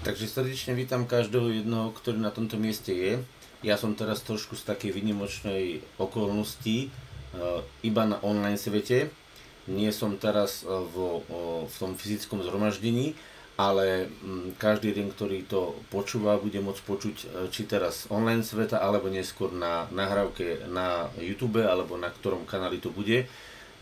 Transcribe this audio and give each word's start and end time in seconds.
Takže 0.00 0.32
srdečne 0.32 0.72
vítam 0.72 1.04
každého 1.04 1.60
jednoho, 1.60 1.92
ktorý 1.92 2.24
na 2.24 2.32
tomto 2.32 2.56
mieste 2.56 2.88
je. 2.96 3.12
Ja 3.60 3.76
som 3.76 3.92
teraz 3.92 4.24
trošku 4.24 4.56
z 4.56 4.64
takej 4.72 4.96
vynimočnej 4.96 5.84
okolnosti, 6.00 6.88
e, 6.88 7.50
iba 7.84 8.08
na 8.08 8.16
online 8.24 8.56
svete. 8.56 9.12
Nie 9.68 9.92
som 9.92 10.16
teraz 10.16 10.64
e, 10.64 10.72
vo, 10.72 11.20
v 11.68 11.74
tom 11.76 12.00
fyzickom 12.00 12.40
zhromaždení, 12.40 13.12
ale 13.60 14.08
mm, 14.08 14.56
každý 14.56 14.96
jeden, 14.96 15.12
ktorý 15.12 15.44
to 15.44 15.76
počúva, 15.92 16.40
bude 16.40 16.56
môcť 16.64 16.80
počuť 16.80 17.16
e, 17.20 17.26
či 17.52 17.68
teraz 17.68 18.08
online 18.08 18.40
sveta, 18.40 18.80
alebo 18.80 19.12
neskôr 19.12 19.52
na 19.52 19.84
nahrávke 19.92 20.64
na 20.72 21.12
YouTube, 21.20 21.60
alebo 21.60 22.00
na 22.00 22.08
ktorom 22.08 22.48
kanáli 22.48 22.80
to 22.80 22.88
bude. 22.88 23.28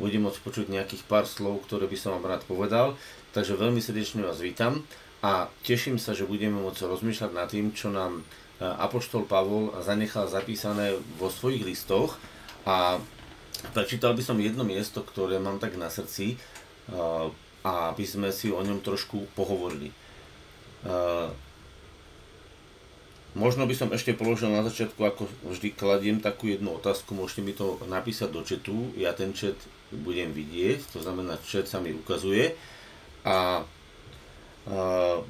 Bude 0.03 0.19
môcť 0.19 0.43
počuť 0.43 0.67
nejakých 0.67 1.07
pár 1.07 1.31
slov, 1.31 1.63
ktoré 1.71 1.87
by 1.87 1.95
som 1.95 2.19
vám 2.19 2.27
rád 2.27 2.43
povedal. 2.43 2.99
Takže 3.31 3.55
veľmi 3.55 3.79
srdečne 3.79 4.27
vás 4.27 4.43
vítam 4.43 4.83
a 5.19 5.51
teším 5.67 5.99
sa, 5.99 6.15
že 6.15 6.29
budeme 6.31 6.63
môcť 6.63 6.87
rozmýšľať 6.87 7.31
nad 7.35 7.51
tým, 7.51 7.75
čo 7.75 7.91
nám 7.91 8.23
e, 8.23 8.63
Apoštol 8.63 9.27
Pavol 9.27 9.75
zanechal 9.83 10.31
zapísané 10.31 10.95
vo 11.19 11.27
svojich 11.27 11.67
listoch. 11.67 12.23
A 12.63 13.03
prečítal 13.75 14.15
by 14.15 14.23
som 14.23 14.39
jedno 14.39 14.63
miesto, 14.63 15.03
ktoré 15.03 15.43
mám 15.43 15.59
tak 15.59 15.75
na 15.75 15.91
srdci 15.91 16.35
e, 16.35 16.37
a 17.67 17.91
aby 17.91 18.05
sme 18.07 18.31
si 18.31 18.55
o 18.55 18.63
ňom 18.63 18.79
trošku 18.79 19.27
pohovorili. 19.35 19.91
E, 19.91 19.95
možno 23.35 23.67
by 23.67 23.75
som 23.75 23.91
ešte 23.91 24.15
položil 24.15 24.55
na 24.55 24.63
začiatku, 24.63 25.03
ako 25.03 25.27
vždy 25.51 25.75
kladiem 25.75 26.23
takú 26.23 26.47
jednu 26.47 26.79
otázku, 26.79 27.19
môžete 27.19 27.43
mi 27.43 27.59
to 27.59 27.75
napísať 27.91 28.31
do 28.31 28.47
četu, 28.47 28.95
ja 28.95 29.11
ten 29.19 29.35
čet 29.35 29.59
budem 29.91 30.31
vidieť, 30.31 30.95
to 30.95 31.03
znamená, 31.03 31.43
čet 31.43 31.67
sa 31.67 31.83
mi 31.83 31.91
ukazuje. 31.91 32.55
A 33.27 33.67
Uh, 34.69 35.25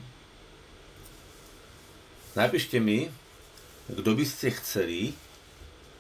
napíšte 2.35 2.83
mi, 2.83 3.07
kto 3.87 4.11
by 4.19 4.25
ste 4.27 4.51
chceli, 4.59 5.15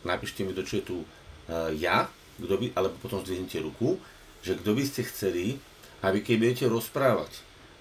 napíšte 0.03 0.42
mi 0.42 0.50
do 0.50 0.67
četu 0.67 1.06
uh, 1.06 1.70
ja, 1.70 2.11
kto 2.42 2.55
by, 2.58 2.67
alebo 2.75 2.98
potom 2.98 3.22
zdvihnite 3.22 3.62
ruku, 3.62 4.03
že 4.42 4.58
kto 4.58 4.75
by 4.75 4.83
ste 4.83 5.06
chceli, 5.06 5.62
aby 6.03 6.19
keď 6.19 6.34
budete 6.34 6.64
rozprávať, 6.67 7.30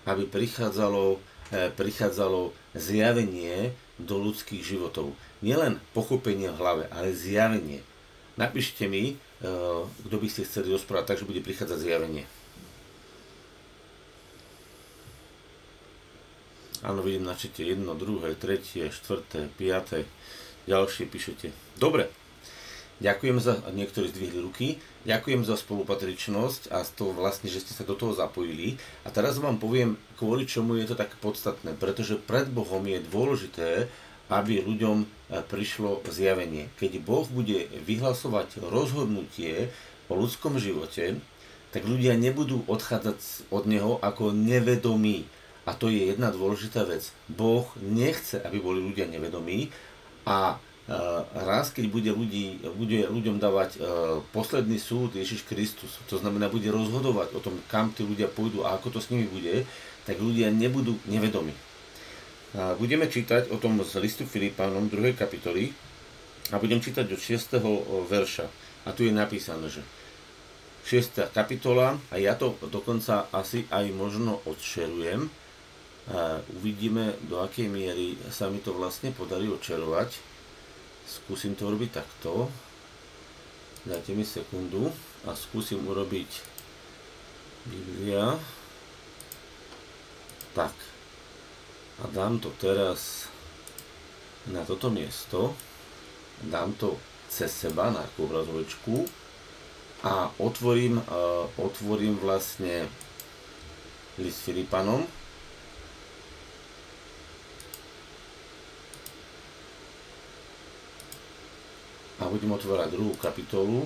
aby 0.05 0.30
prichádzalo, 0.30 1.17
uh, 1.17 1.73
prichádzalo 1.73 2.53
zjavenie 2.77 3.73
do 3.97 4.21
ľudských 4.21 4.61
životov. 4.61 5.17
Nielen 5.42 5.81
pochopenie 5.97 6.53
v 6.53 6.59
hlave, 6.61 6.83
ale 6.94 7.17
zjavenie. 7.17 7.81
Napíšte 8.38 8.86
mi, 8.86 9.17
uh, 9.42 9.89
kto 10.05 10.16
by 10.21 10.27
ste 10.30 10.45
chceli 10.45 10.69
rozprávať, 10.69 11.17
takže 11.17 11.25
bude 11.25 11.42
prichádzať 11.42 11.81
zjavenie. 11.81 12.30
Áno, 16.86 17.02
vidím 17.02 17.25
na 17.25 17.33
čete 17.33 17.66
jedno, 17.66 17.97
druhé, 17.97 18.38
tretie, 18.38 18.94
štvrté, 18.94 19.50
piaté, 19.58 20.06
ďalšie 20.70 21.09
píšete. 21.09 21.50
Dobre, 21.81 22.14
ďakujem 23.02 23.42
za, 23.42 23.58
niektorí 23.73 24.14
zdvihli 24.14 24.39
ruky, 24.45 24.78
ďakujem 25.02 25.42
za 25.42 25.58
spolupatričnosť 25.58 26.70
a 26.70 26.86
to 26.86 27.17
vlastne, 27.17 27.50
že 27.50 27.66
ste 27.66 27.73
sa 27.73 27.81
do 27.81 27.98
toho 27.98 28.14
zapojili. 28.14 28.78
A 29.05 29.09
teraz 29.09 29.42
vám 29.42 29.58
poviem, 29.58 29.98
kvôli 30.22 30.45
čomu 30.45 30.78
je 30.78 30.86
to 30.86 30.94
tak 30.94 31.17
podstatné, 31.17 31.73
pretože 31.73 32.22
pred 32.22 32.45
Bohom 32.45 32.86
je 32.86 33.02
dôležité, 33.09 33.89
aby 34.28 34.61
ľuďom 34.61 34.98
e, 35.02 35.08
prišlo 35.50 36.03
zjavenie. 36.05 36.70
Keď 36.78 37.00
Boh 37.02 37.25
bude 37.25 37.72
vyhlasovať 37.89 38.59
rozhodnutie 38.59 39.72
o 40.11 40.20
ľudskom 40.20 40.59
živote, 40.61 41.17
tak 41.72 41.88
ľudia 41.88 42.14
nebudú 42.20 42.67
odchádzať 42.70 43.50
od 43.50 43.64
Neho 43.66 43.98
ako 44.03 44.36
nevedomí 44.36 45.25
a 45.67 45.75
to 45.75 45.91
je 45.91 46.15
jedna 46.15 46.31
dôležitá 46.31 46.87
vec. 46.87 47.11
Boh 47.27 47.67
nechce, 47.83 48.39
aby 48.39 48.63
boli 48.63 48.79
ľudia 48.79 49.03
nevedomí 49.11 49.67
a 50.23 50.55
e, 50.55 50.95
raz, 51.43 51.75
keď 51.75 51.91
bude, 51.91 52.11
ľudí, 52.15 52.63
bude 52.71 53.03
ľuďom 53.11 53.35
dávať 53.35 53.75
e, 53.75 53.80
posledný 54.31 54.80
súd 54.80 55.19
Ježiš 55.19 55.43
Kristus, 55.43 55.99
to 56.08 56.15
znamená, 56.15 56.47
bude 56.47 56.71
rozhodovať 56.71 57.36
o 57.36 57.43
tom, 57.43 57.59
kam 57.67 57.92
tí 57.92 58.08
ľudia 58.08 58.31
pôjdu 58.31 58.64
a 58.64 58.80
ako 58.80 58.95
to 58.95 58.99
s 59.03 59.11
nimi 59.11 59.27
bude, 59.27 59.67
tak 60.08 60.23
ľudia 60.23 60.47
nebudú 60.55 60.95
nevedomí. 61.11 61.52
Budeme 62.55 63.11
čítať 63.11 63.52
o 63.52 63.59
tom 63.59 63.75
z 63.83 63.99
listu 63.99 64.23
Filipánom 64.23 64.87
2. 64.87 65.19
kapitoly 65.19 65.75
a 66.49 66.55
budem 66.55 66.80
čítať 66.80 67.03
od 67.11 67.19
6. 67.19 67.59
verša. 68.08 68.47
A 68.87 68.95
tu 68.95 69.03
je 69.03 69.11
napísané, 69.11 69.67
že 69.67 69.83
6. 70.87 71.27
kapitola, 71.36 71.99
a 72.08 72.15
ja 72.15 72.39
to 72.39 72.55
dokonca 72.71 73.27
asi 73.36 73.67
aj 73.67 73.92
možno 73.92 74.39
odšerujem, 74.47 75.27
uvidíme, 76.55 77.19
do 77.27 77.43
akej 77.43 77.67
miery 77.67 78.15
sa 78.31 78.47
mi 78.47 78.63
to 78.63 78.71
vlastne 78.71 79.11
podarí 79.11 79.51
očarovať. 79.51 80.15
Skúsim 81.03 81.55
to 81.55 81.67
robiť 81.67 81.91
takto. 81.99 82.47
Dajte 83.83 84.15
mi 84.15 84.23
sekundu 84.23 84.91
a 85.27 85.35
skúsim 85.35 85.83
urobiť 85.83 86.27
Biblia. 87.67 88.39
Tak. 90.55 90.75
A 91.97 92.03
dám 92.11 92.39
to 92.39 92.55
teraz 92.55 93.27
na 94.47 94.63
toto 94.63 94.87
miesto. 94.87 95.55
Dám 96.43 96.71
to 96.79 96.95
cez 97.27 97.51
seba 97.51 97.91
na 97.91 98.07
akú 98.07 98.31
obrazovečku 98.31 99.03
a 100.05 100.29
otvorím, 100.39 101.01
uh, 101.01 101.49
otvorím 101.59 102.21
vlastne 102.21 102.87
list 104.21 104.45
Filipanom 104.45 105.17
a 112.17 112.26
budem 112.26 112.52
otvárať 112.52 112.94
druhú 112.94 113.14
kapitolu. 113.17 113.86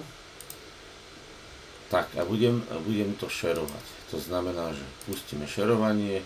Tak 1.91 2.07
a 2.15 2.23
budem, 2.23 2.63
budem 2.87 3.11
to 3.19 3.27
šerovať. 3.27 3.85
To 4.15 4.17
znamená, 4.19 4.71
že 4.71 4.83
pustíme 5.07 5.43
šerovanie. 5.43 6.23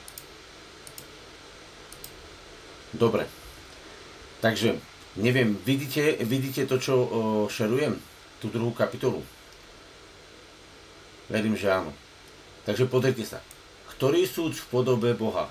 Dobre. 2.93 3.25
Takže, 4.45 4.77
neviem, 5.17 5.57
vidíte, 5.65 6.21
vidíte 6.21 6.69
to, 6.69 6.77
čo 6.77 6.93
o, 6.93 7.05
šerujem? 7.49 7.97
Tú 8.37 8.53
druhú 8.53 8.77
kapitolu? 8.77 9.25
Verím, 11.25 11.57
že 11.57 11.73
áno. 11.73 11.89
Takže 12.69 12.85
pozrite 12.85 13.25
sa. 13.25 13.41
Ktorý 13.97 14.29
súd 14.29 14.53
v 14.53 14.65
podobe 14.69 15.17
Boha 15.17 15.49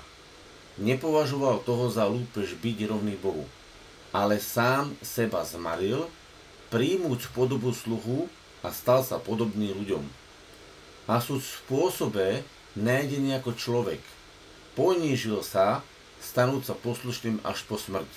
nepovažoval 0.79 1.63
toho 1.63 1.87
za 1.87 2.03
lúpež 2.07 2.55
byť 2.59 2.77
rovný 2.91 3.15
Bohu, 3.19 3.47
ale 4.11 4.43
sám 4.43 4.91
seba 4.99 5.43
zmaril, 5.47 6.07
príjmuť 6.75 7.31
podobu 7.31 7.71
sluhu 7.71 8.27
a 8.59 8.67
stal 8.75 8.99
sa 8.99 9.15
podobný 9.15 9.71
ľuďom. 9.71 10.03
A 11.07 11.23
sú 11.23 11.39
v 11.39 11.47
spôsobe 11.47 12.43
nájdený 12.75 13.39
ako 13.39 13.55
človek. 13.55 14.03
Ponížil 14.75 15.39
sa, 15.39 15.87
stanúť 16.19 16.67
sa 16.67 16.75
poslušným 16.75 17.39
až 17.47 17.63
po 17.63 17.79
smrť. 17.79 18.11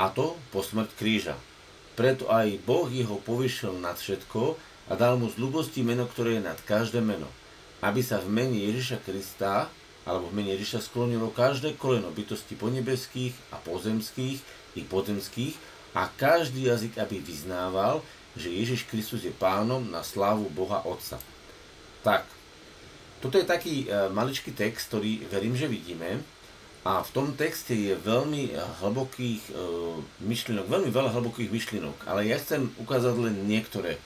A 0.00 0.08
to 0.08 0.40
po 0.48 0.64
smrť 0.64 0.88
kríža. 0.96 1.36
Preto 1.92 2.32
aj 2.32 2.64
Boh 2.64 2.88
jeho 2.88 3.20
povyšil 3.20 3.76
nad 3.76 4.00
všetko 4.00 4.56
a 4.88 4.96
dal 4.96 5.20
mu 5.20 5.28
z 5.28 5.36
ľubosti 5.36 5.84
meno, 5.84 6.08
ktoré 6.08 6.40
je 6.40 6.48
nad 6.48 6.56
každé 6.64 7.04
meno. 7.04 7.28
Aby 7.84 8.00
sa 8.00 8.24
v 8.24 8.32
mene 8.32 8.56
Ježiša 8.56 9.04
Krista 9.04 9.68
alebo 10.08 10.32
v 10.32 10.40
mene 10.40 10.56
Ježiša 10.56 10.88
sklonilo 10.88 11.28
každé 11.28 11.76
koleno 11.76 12.08
bytosti 12.08 12.56
ponebeských 12.56 13.52
a 13.52 13.60
pozemských 13.60 14.40
i 14.72 14.80
pozemských 14.80 15.71
a 15.92 16.08
každý 16.08 16.68
jazyk, 16.68 16.98
aby 16.98 17.20
vyznával, 17.20 18.00
že 18.36 18.48
Ježiš 18.48 18.88
Kristus 18.88 19.24
je 19.24 19.32
pánom 19.32 19.84
na 19.84 20.00
slávu 20.00 20.48
Boha 20.48 20.80
Otca. 20.88 21.20
Tak, 22.00 22.24
toto 23.20 23.38
je 23.38 23.46
taký 23.46 23.86
e, 23.86 24.10
maličký 24.10 24.56
text, 24.56 24.90
ktorý 24.90 25.28
verím, 25.30 25.54
že 25.54 25.70
vidíme. 25.70 26.24
A 26.82 26.98
v 27.06 27.10
tom 27.14 27.38
texte 27.38 27.78
je 27.78 27.94
veľmi 27.94 28.58
hlbokých 28.82 29.42
e, 29.46 29.52
myšlienok, 30.26 30.66
veľmi 30.66 30.90
veľa 30.90 31.14
hlbokých 31.14 31.54
myšlienok, 31.54 32.10
ale 32.10 32.26
ja 32.26 32.34
chcem 32.42 32.74
ukázať 32.82 33.14
len 33.22 33.46
niektoré. 33.46 34.02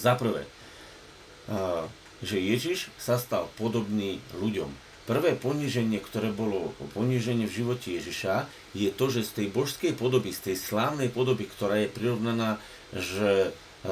Za 0.00 0.16
prvé, 0.16 0.48
e, 0.48 0.50
že 2.24 2.40
Ježiš 2.40 2.88
sa 2.96 3.20
stal 3.20 3.52
podobný 3.60 4.24
ľuďom. 4.38 4.72
Prvé 5.02 5.34
poníženie, 5.34 5.98
ktoré 5.98 6.30
bolo 6.30 6.70
poníženie 6.94 7.50
v 7.50 7.56
živote 7.58 7.90
Ježiša, 7.90 8.46
je 8.70 8.86
to, 8.94 9.10
že 9.10 9.26
z 9.26 9.30
tej 9.42 9.46
božskej 9.50 9.92
podoby, 9.98 10.30
z 10.30 10.54
tej 10.54 10.56
slávnej 10.62 11.10
podoby, 11.10 11.50
ktorá 11.50 11.82
je 11.82 11.90
prirovnaná, 11.90 12.62
že 12.94 13.50
e, 13.50 13.90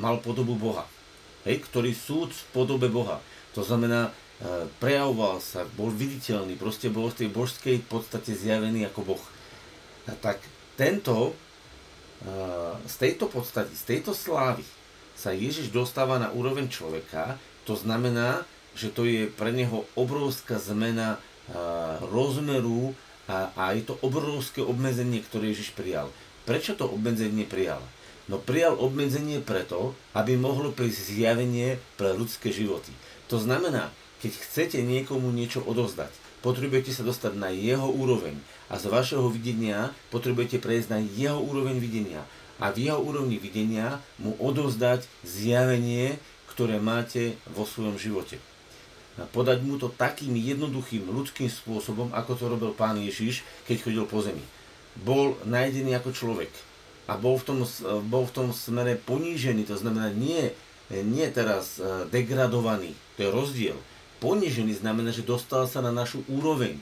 mal 0.00 0.16
podobu 0.24 0.56
Boha, 0.56 0.88
hej, 1.44 1.60
ktorý 1.60 1.92
súd 1.92 2.32
v 2.32 2.44
podobe 2.56 2.88
Boha. 2.88 3.20
To 3.52 3.60
znamená, 3.60 4.08
e, 4.08 4.64
prejavoval 4.80 5.44
sa, 5.44 5.68
bol 5.76 5.92
viditeľný, 5.92 6.56
proste 6.56 6.88
bol 6.88 7.12
v 7.12 7.20
tej 7.20 7.28
božskej 7.28 7.76
podstate 7.84 8.32
zjavený 8.32 8.88
ako 8.88 9.12
Boh. 9.12 9.24
A 10.08 10.16
tak 10.16 10.40
tento, 10.80 11.36
e, 12.24 12.32
z 12.88 12.94
tejto 12.96 13.28
podstaty, 13.28 13.76
z 13.76 13.84
tejto 13.84 14.16
slávy 14.16 14.64
sa 15.12 15.36
Ježiš 15.36 15.68
dostáva 15.68 16.16
na 16.16 16.32
úroveň 16.32 16.72
človeka, 16.72 17.36
to 17.68 17.76
znamená, 17.76 18.48
že 18.74 18.92
to 18.92 19.06
je 19.06 19.26
pre 19.28 19.50
neho 19.50 19.86
obrovská 19.98 20.58
zmena 20.58 21.18
rozmeru 22.10 22.94
a, 23.26 23.50
a 23.54 23.74
je 23.74 23.86
to 23.86 23.98
obrovské 24.02 24.62
obmedzenie, 24.62 25.22
ktoré 25.22 25.50
Ježiš 25.50 25.74
prijal. 25.74 26.10
Prečo 26.46 26.74
to 26.74 26.86
obmedzenie 26.86 27.46
prijal? 27.46 27.82
No 28.30 28.38
prijal 28.38 28.78
obmedzenie 28.78 29.42
preto, 29.42 29.94
aby 30.14 30.38
mohlo 30.38 30.70
prísť 30.70 31.14
zjavenie 31.14 31.82
pre 31.98 32.14
ľudské 32.14 32.54
životy. 32.54 32.94
To 33.26 33.42
znamená, 33.42 33.90
keď 34.22 34.32
chcete 34.38 34.78
niekomu 34.82 35.34
niečo 35.34 35.62
odovzdať, 35.66 36.10
potrebujete 36.42 36.94
sa 36.94 37.02
dostať 37.02 37.34
na 37.34 37.50
jeho 37.50 37.90
úroveň 37.90 38.38
a 38.70 38.78
z 38.78 38.86
vašeho 38.86 39.26
videnia 39.30 39.90
potrebujete 40.14 40.62
prejsť 40.62 40.88
na 40.94 40.98
jeho 41.02 41.42
úroveň 41.42 41.82
videnia 41.82 42.22
a 42.62 42.70
v 42.70 42.86
jeho 42.86 43.00
úrovni 43.02 43.40
videnia 43.40 43.98
mu 44.20 44.36
odovzdať 44.38 45.08
zjavenie, 45.24 46.20
ktoré 46.52 46.78
máte 46.78 47.34
vo 47.50 47.64
svojom 47.64 47.96
živote. 47.96 48.38
Podať 49.18 49.58
mu 49.66 49.76
to 49.76 49.90
takým 49.90 50.32
jednoduchým 50.38 51.10
ľudským 51.10 51.50
spôsobom, 51.50 52.14
ako 52.14 52.32
to 52.38 52.44
robil 52.46 52.70
pán 52.72 52.96
Ježiš, 52.96 53.42
keď 53.66 53.76
chodil 53.84 54.04
po 54.06 54.22
zemi. 54.22 54.42
Bol 55.02 55.36
najdený 55.44 55.98
ako 55.98 56.10
človek 56.14 56.50
a 57.10 57.18
bol 57.18 57.36
v 57.36 57.44
tom, 57.44 57.58
bol 58.06 58.24
v 58.24 58.34
tom 58.34 58.48
smere 58.54 58.94
ponížený, 58.94 59.66
to 59.66 59.74
znamená 59.74 60.14
nie, 60.14 60.54
nie 60.90 61.26
teraz 61.30 61.82
e, 61.82 62.06
degradovaný, 62.06 62.94
to 63.18 63.26
je 63.26 63.30
rozdiel. 63.34 63.78
Ponížený 64.22 64.78
znamená, 64.78 65.10
že 65.10 65.26
dostal 65.26 65.66
sa 65.66 65.82
na 65.82 65.90
našu 65.90 66.22
úroveň. 66.30 66.78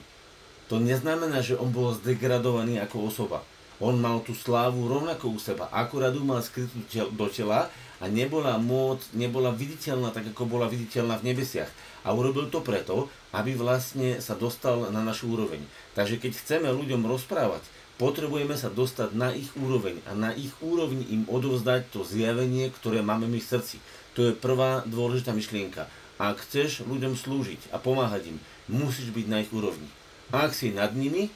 To 0.69 0.77
neznamená, 0.77 1.41
že 1.41 1.57
on 1.57 1.73
bol 1.73 1.97
zdegradovaný 1.97 2.77
ako 2.77 3.09
osoba. 3.09 3.41
On 3.81 3.95
mal 3.97 4.21
tú 4.21 4.35
slávu 4.37 4.85
rovnako 4.85 5.33
u 5.33 5.39
seba, 5.41 5.71
akurát 5.71 6.13
ju 6.13 6.21
mal 6.21 6.43
skrytú 6.43 6.77
do 6.93 7.27
tela 7.31 7.71
a 7.99 8.07
nebola 8.07 8.55
moc, 8.55 9.03
nebola 9.11 9.51
viditeľná 9.51 10.15
tak, 10.15 10.31
ako 10.31 10.47
bola 10.47 10.71
viditeľná 10.71 11.19
v 11.19 11.31
nebesiach. 11.31 11.69
A 12.07 12.15
urobil 12.15 12.47
to 12.47 12.63
preto, 12.63 13.11
aby 13.35 13.53
vlastne 13.53 14.23
sa 14.23 14.39
dostal 14.39 14.87
na 14.89 15.03
našu 15.03 15.35
úroveň. 15.35 15.59
Takže 15.99 16.15
keď 16.15 16.31
chceme 16.39 16.67
ľuďom 16.71 17.03
rozprávať, 17.03 17.61
potrebujeme 17.99 18.55
sa 18.55 18.71
dostať 18.71 19.11
na 19.11 19.35
ich 19.35 19.51
úroveň 19.59 19.99
a 20.07 20.15
na 20.15 20.31
ich 20.31 20.55
úrovni 20.63 21.03
im 21.11 21.27
odovzdať 21.27 21.91
to 21.91 22.07
zjavenie, 22.07 22.71
ktoré 22.71 23.03
máme 23.03 23.27
my 23.27 23.43
v 23.43 23.49
srdci. 23.51 23.83
To 24.15 24.31
je 24.31 24.33
prvá 24.33 24.87
dôležitá 24.87 25.35
myšlienka. 25.35 25.91
Ak 26.15 26.43
chceš 26.47 26.87
ľuďom 26.87 27.19
slúžiť 27.19 27.75
a 27.75 27.79
pomáhať 27.79 28.31
im, 28.31 28.37
musíš 28.71 29.11
byť 29.11 29.25
na 29.27 29.43
ich 29.43 29.51
úrovni. 29.51 29.87
Ak 30.31 30.55
si 30.55 30.71
nad 30.71 30.95
nimi, 30.95 31.27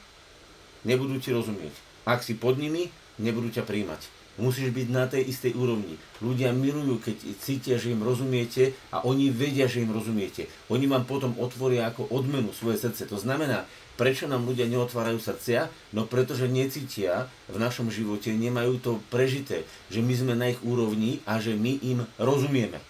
nebudú 0.87 1.19
ti 1.19 1.35
rozumieť. 1.35 1.75
Ak 2.07 2.23
si 2.23 2.35
pod 2.35 2.55
nimi, 2.55 2.91
nebudú 3.19 3.51
ťa 3.51 3.67
príjmať. 3.67 4.22
Musíš 4.33 4.73
byť 4.73 4.87
na 4.89 5.05
tej 5.05 5.29
istej 5.29 5.53
úrovni. 5.53 5.93
Ľudia 6.17 6.49
milujú, 6.57 6.97
keď 6.97 7.15
cítia, 7.37 7.75
že 7.77 7.93
im 7.93 8.01
rozumiete 8.01 8.73
a 8.89 9.05
oni 9.05 9.29
vedia, 9.29 9.69
že 9.69 9.85
im 9.85 9.93
rozumiete. 9.93 10.49
Oni 10.73 10.89
vám 10.89 11.05
potom 11.05 11.37
otvoria 11.37 11.85
ako 11.93 12.09
odmenu 12.09 12.49
svoje 12.49 12.81
srdce. 12.81 13.05
To 13.13 13.21
znamená, 13.21 13.69
Prečo 13.93 14.25
nám 14.25 14.49
ľudia 14.49 14.65
neotvárajú 14.65 15.21
srdcia? 15.21 15.69
No 15.93 16.09
pretože 16.09 16.49
necítia 16.49 17.29
v 17.45 17.61
našom 17.61 17.93
živote, 17.93 18.33
nemajú 18.33 18.81
to 18.81 18.91
prežité, 19.13 19.69
že 19.93 20.01
my 20.01 20.13
sme 20.17 20.33
na 20.33 20.49
ich 20.49 20.57
úrovni 20.65 21.21
a 21.29 21.37
že 21.37 21.53
my 21.53 21.77
im 21.85 22.01
rozumieme. 22.17 22.81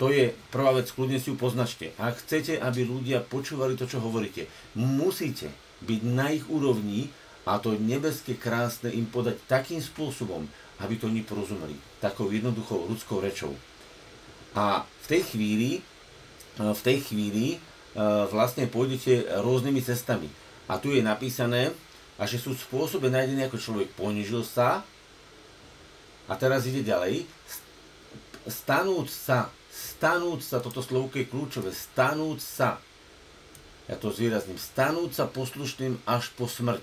To 0.00 0.08
je 0.08 0.32
prvá 0.48 0.72
vec, 0.74 0.88
kľudne 0.88 1.20
si 1.20 1.30
ju 1.30 1.36
poznačte. 1.36 1.92
Ak 2.00 2.24
chcete, 2.24 2.56
aby 2.58 2.82
ľudia 2.82 3.20
počúvali 3.22 3.76
to, 3.76 3.84
čo 3.84 4.00
hovoríte, 4.00 4.48
musíte 4.74 5.52
byť 5.84 6.00
na 6.02 6.32
ich 6.32 6.48
úrovni 6.48 7.12
a 7.44 7.60
to 7.60 7.76
nebeské 7.76 8.36
krásne 8.40 8.88
im 8.88 9.04
podať 9.04 9.40
takým 9.44 9.80
spôsobom, 9.80 10.48
aby 10.80 10.96
to 10.96 11.06
oni 11.06 11.22
porozumeli. 11.22 11.76
Takou 12.00 12.32
jednoduchou 12.32 12.88
ľudskou 12.88 13.20
rečou. 13.20 13.52
A 14.56 14.88
v 15.04 15.06
tej 15.06 15.22
chvíli, 15.28 15.70
v 16.56 16.80
tej 16.80 17.04
chvíli 17.04 17.60
E, 17.94 17.98
vlastne 18.26 18.66
pôjdete 18.66 19.38
rôznymi 19.38 19.78
cestami. 19.78 20.26
A 20.66 20.82
tu 20.82 20.90
je 20.90 20.98
napísané, 20.98 21.70
a 22.18 22.26
že 22.26 22.42
sú 22.42 22.50
spôsobe 22.54 23.06
nájdené 23.06 23.46
ako 23.46 23.58
človek 23.58 23.88
ponižil 23.94 24.42
sa, 24.42 24.82
a 26.26 26.32
teraz 26.34 26.66
ide 26.66 26.82
ďalej, 26.82 27.22
stanúť 28.48 29.08
sa, 29.12 29.52
stanúť 29.70 30.40
sa, 30.42 30.56
toto 30.58 30.82
slovko 30.82 31.22
je 31.22 31.30
kľúčové, 31.30 31.70
stanúť 31.70 32.38
sa, 32.42 32.82
ja 33.86 33.94
to 34.00 34.10
zvýrazním, 34.10 34.58
stanúť 34.58 35.10
sa 35.14 35.24
poslušným 35.30 36.00
až 36.08 36.32
po 36.34 36.48
smrť, 36.48 36.82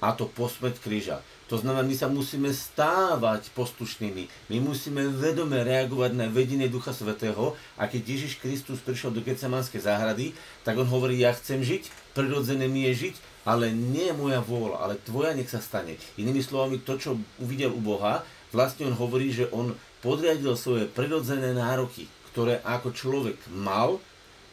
a 0.00 0.12
to 0.12 0.28
po 0.28 0.46
smrť 0.50 0.76
kríža. 0.80 1.18
To 1.46 1.62
znamená, 1.62 1.86
my 1.86 1.94
sa 1.94 2.10
musíme 2.10 2.50
stávať 2.50 3.54
poslušnými. 3.54 4.50
My 4.50 4.56
musíme 4.58 5.06
vedome 5.14 5.62
reagovať 5.62 6.10
na 6.18 6.26
vedenie 6.26 6.66
Ducha 6.66 6.90
Svetého. 6.90 7.54
A 7.78 7.86
keď 7.86 8.02
Ježiš 8.02 8.42
Kristus 8.42 8.82
prišiel 8.82 9.14
do 9.14 9.22
Getsemanskej 9.22 9.86
záhrady, 9.86 10.34
tak 10.66 10.74
on 10.74 10.90
hovorí, 10.90 11.22
ja 11.22 11.30
chcem 11.30 11.62
žiť, 11.62 12.14
prirodzené 12.18 12.66
mi 12.66 12.90
je 12.90 13.08
žiť, 13.08 13.14
ale 13.46 13.70
nie 13.70 14.10
moja 14.10 14.42
vôľa, 14.42 14.82
ale 14.82 14.94
tvoja 15.06 15.38
nech 15.38 15.46
sa 15.46 15.62
stane. 15.62 15.94
Inými 16.18 16.42
slovami, 16.42 16.82
to, 16.82 16.98
čo 16.98 17.14
uvidel 17.38 17.70
u 17.70 17.78
Boha, 17.78 18.26
vlastne 18.50 18.90
on 18.90 18.98
hovorí, 18.98 19.30
že 19.30 19.46
on 19.54 19.78
podriadil 20.02 20.58
svoje 20.58 20.90
prirodzené 20.90 21.54
nároky, 21.54 22.10
ktoré 22.34 22.58
ako 22.66 22.90
človek 22.90 23.38
mal, 23.54 24.02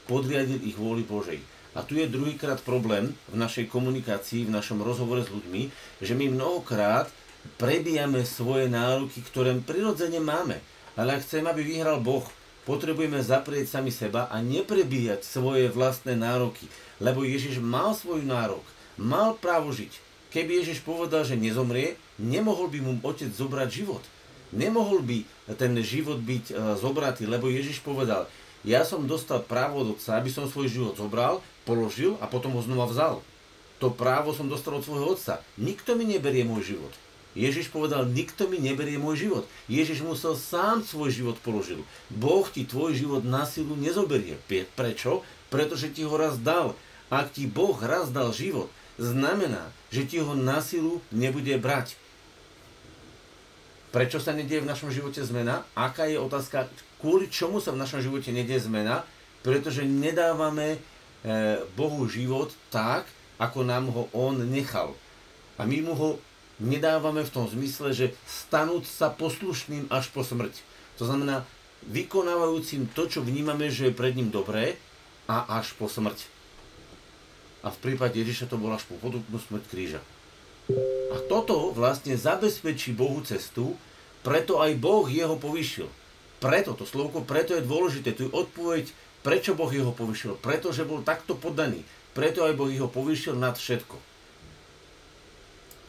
podriadil 0.06 0.62
ich 0.62 0.78
vôli 0.78 1.02
Božej. 1.02 1.42
A 1.74 1.82
tu 1.82 1.98
je 1.98 2.06
druhýkrát 2.06 2.62
problém 2.62 3.18
v 3.34 3.36
našej 3.38 3.66
komunikácii, 3.70 4.46
v 4.46 4.54
našom 4.54 4.86
rozhovore 4.86 5.26
s 5.26 5.34
ľuďmi, 5.34 5.74
že 6.06 6.14
my 6.14 6.30
mnohokrát 6.30 7.10
prebijame 7.58 8.22
svoje 8.24 8.70
nároky, 8.70 9.26
ktoré 9.26 9.58
prirodzene 9.58 10.22
máme. 10.22 10.62
Ale 10.94 11.18
ak 11.18 11.26
chceme, 11.26 11.50
aby 11.50 11.66
vyhral 11.66 11.98
Boh, 11.98 12.24
potrebujeme 12.64 13.20
zaprieť 13.20 13.74
sami 13.74 13.90
seba 13.90 14.30
a 14.30 14.40
neprebíjať 14.40 15.26
svoje 15.26 15.68
vlastné 15.68 16.14
nároky. 16.16 16.70
Lebo 17.02 17.26
Ježiš 17.26 17.60
mal 17.60 17.98
svoj 17.98 18.24
nárok, 18.24 18.64
mal 18.96 19.36
právo 19.36 19.74
žiť. 19.74 19.92
Keby 20.34 20.62
Ježiš 20.62 20.82
povedal, 20.82 21.26
že 21.26 21.38
nezomrie, 21.38 21.98
nemohol 22.18 22.70
by 22.70 22.80
mu 22.82 22.92
otec 23.06 23.30
zobrať 23.30 23.70
život. 23.70 24.02
Nemohol 24.54 25.02
by 25.02 25.18
ten 25.58 25.74
život 25.82 26.22
byť 26.22 26.46
e, 26.50 26.54
zobratý, 26.78 27.26
lebo 27.26 27.50
Ježiš 27.50 27.82
povedal, 27.82 28.30
ja 28.64 28.88
som 28.88 29.04
dostal 29.04 29.44
právo 29.44 29.84
od 29.84 30.00
otca, 30.00 30.16
aby 30.16 30.32
som 30.32 30.48
svoj 30.48 30.72
život 30.72 30.96
zobral, 30.96 31.44
položil 31.68 32.16
a 32.24 32.32
potom 32.32 32.56
ho 32.56 32.64
znova 32.64 32.88
vzal. 32.88 33.20
To 33.84 33.92
právo 33.92 34.32
som 34.32 34.48
dostal 34.48 34.80
od 34.80 34.88
svojho 34.88 35.20
otca. 35.20 35.44
Nikto 35.60 36.00
mi 36.00 36.08
neberie 36.08 36.48
môj 36.48 36.76
život. 36.76 36.96
Ježiš 37.34 37.74
povedal, 37.74 38.08
nikto 38.08 38.46
mi 38.46 38.62
neberie 38.62 39.02
môj 39.02 39.28
život. 39.28 39.46
Ježiš 39.66 40.06
musel 40.06 40.38
sám 40.38 40.86
svoj 40.86 41.12
život 41.12 41.38
položil. 41.42 41.82
Boh 42.08 42.46
ti 42.48 42.64
tvoj 42.64 42.96
život 42.96 43.26
na 43.26 43.44
silu 43.44 43.76
nezoberie. 43.76 44.38
Prečo? 44.78 45.26
Pretože 45.52 45.92
ti 45.92 46.06
ho 46.06 46.14
raz 46.16 46.40
dal. 46.40 46.78
Ak 47.12 47.36
ti 47.36 47.50
Boh 47.50 47.76
raz 47.82 48.14
dal 48.14 48.32
život, 48.32 48.70
znamená, 49.02 49.74
že 49.90 50.06
ti 50.06 50.22
ho 50.22 50.38
na 50.38 50.62
silu 50.62 51.02
nebude 51.10 51.58
brať. 51.58 51.98
Prečo 53.94 54.18
sa 54.18 54.34
nedieje 54.34 54.66
v 54.66 54.70
našom 54.70 54.90
živote 54.90 55.22
zmena? 55.22 55.66
Aká 55.78 56.10
je 56.10 56.18
otázka, 56.18 56.70
kvôli 57.04 57.28
čomu 57.28 57.60
sa 57.60 57.76
v 57.76 57.84
našom 57.84 58.00
živote 58.00 58.32
nedieje 58.32 58.72
zmena? 58.72 59.04
Pretože 59.44 59.84
nedávame 59.84 60.80
E, 61.24 61.64
Bohu 61.80 62.04
život 62.12 62.52
tak, 62.68 63.08
ako 63.40 63.64
nám 63.64 63.88
ho 63.96 64.12
On 64.12 64.36
nechal. 64.36 64.92
A 65.56 65.64
my 65.64 65.80
mu 65.80 65.96
ho 65.96 66.10
nedávame 66.60 67.24
v 67.24 67.32
tom 67.32 67.48
zmysle, 67.48 67.96
že 67.96 68.12
stanúť 68.28 68.84
sa 68.84 69.08
poslušným 69.08 69.88
až 69.88 70.12
po 70.12 70.28
smrť. 70.28 70.52
To 71.00 71.08
znamená, 71.08 71.48
vykonávajúcim 71.88 72.92
to, 72.92 73.08
čo 73.08 73.24
vnímame, 73.24 73.72
že 73.72 73.90
je 73.90 73.96
pred 73.96 74.12
ním 74.20 74.36
dobré 74.36 74.76
a 75.32 75.48
až 75.48 75.72
po 75.80 75.88
smrť. 75.88 76.28
A 77.64 77.72
v 77.72 77.80
prípade 77.80 78.20
Ježiša 78.20 78.52
to 78.52 78.60
bola 78.60 78.76
až 78.76 78.84
po 78.92 79.00
podobnú 79.00 79.40
smrť 79.40 79.64
kríža. 79.72 80.04
A 81.16 81.24
toto 81.32 81.72
vlastne 81.72 82.20
zabezpečí 82.20 82.92
Bohu 82.92 83.24
cestu, 83.24 83.80
preto 84.28 84.60
aj 84.60 84.76
Boh 84.76 85.08
jeho 85.08 85.40
povyšil. 85.40 85.88
Preto, 86.44 86.76
to 86.76 86.84
slovko 86.84 87.24
preto 87.24 87.56
je 87.56 87.64
dôležité, 87.64 88.12
tu 88.12 88.28
je 88.28 88.36
odpoveď 88.36 88.92
Prečo 89.24 89.56
Boh 89.56 89.72
jeho 89.72 89.96
povyšil? 89.96 90.36
Pretože 90.44 90.84
bol 90.84 91.00
takto 91.00 91.40
podaný. 91.40 91.88
Preto 92.12 92.44
aj 92.44 92.60
Boh 92.60 92.68
jeho 92.68 92.92
povyšil 92.92 93.40
nad 93.40 93.56
všetko. 93.56 93.96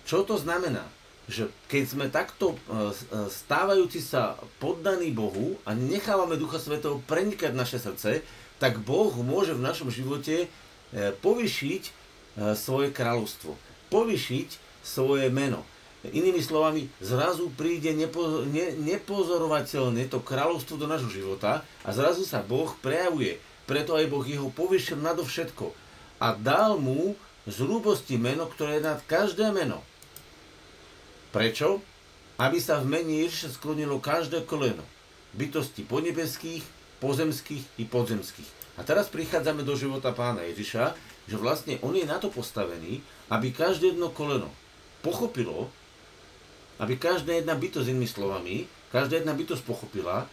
Čo 0.07 0.23
to 0.23 0.39
znamená? 0.39 0.87
Že 1.27 1.51
keď 1.67 1.85
sme 1.85 2.07
takto 2.15 2.55
e, 2.55 2.57
e, 2.57 3.27
stávajúci 3.27 3.99
sa 3.99 4.39
poddaní 4.63 5.11
Bohu 5.11 5.59
a 5.67 5.75
nechávame 5.75 6.39
Ducha 6.39 6.63
Svetého 6.63 7.03
prenikať 7.11 7.53
naše 7.59 7.83
srdce, 7.83 8.23
tak 8.63 8.79
Boh 8.79 9.11
môže 9.19 9.59
v 9.59 9.67
našom 9.67 9.91
živote 9.91 10.47
e, 10.47 10.49
povyšiť 11.19 12.07
svoje 12.59 12.91
kráľovstvo. 12.91 13.55
Povyšiť 13.95 14.59
svoje 14.83 15.31
meno. 15.31 15.63
Inými 16.13 16.45
slovami, 16.45 16.93
zrazu 17.01 17.49
príde 17.57 17.97
nepo, 17.97 18.45
ne, 18.45 18.77
nepozorovateľne 18.77 20.05
to 20.13 20.21
kráľovstvo 20.21 20.77
do 20.77 20.85
nášho 20.85 21.09
života 21.09 21.65
a 21.81 21.91
zrazu 21.97 22.29
sa 22.29 22.45
Boh 22.45 22.69
prejavuje. 22.85 23.41
Preto 23.65 23.97
aj 23.97 24.13
Boh 24.13 24.25
jeho 24.25 24.53
povyšil 24.53 25.01
nadovšetko 25.01 25.73
a 26.21 26.37
dal 26.37 26.77
mu 26.77 27.17
z 27.49 27.57
hrúbosti 27.65 28.21
meno, 28.21 28.45
ktoré 28.45 28.81
je 28.81 28.89
nad 28.89 29.01
každé 29.09 29.49
meno. 29.57 29.81
Prečo? 31.33 31.81
Aby 32.37 32.61
sa 32.61 32.85
v 32.85 32.91
mene 32.91 33.25
Ježiša 33.25 33.57
sklonilo 33.57 33.97
každé 33.97 34.45
koleno. 34.45 34.85
Bytosti 35.33 35.89
podnebeských, 35.89 36.63
pozemských 37.01 37.81
i 37.81 37.85
podzemských. 37.89 38.51
A 38.77 38.85
teraz 38.85 39.09
prichádzame 39.09 39.63
do 39.65 39.73
života 39.79 40.13
pána 40.13 40.45
Ježiša, 40.53 40.93
že 41.31 41.37
vlastne 41.41 41.81
on 41.81 41.97
je 41.97 42.05
na 42.05 42.21
to 42.21 42.29
postavený, 42.29 43.01
aby 43.33 43.55
každé 43.55 43.97
jedno 43.97 44.13
koleno 44.13 44.53
pochopilo, 45.05 45.69
aby 46.79 46.99
každá 46.99 47.39
jedna 47.39 47.55
bytosť, 47.55 47.87
inými 47.91 48.09
slovami, 48.09 48.55
každá 48.91 49.23
jedna 49.23 49.35
bytosť 49.35 49.63
pochopila, 49.63 50.27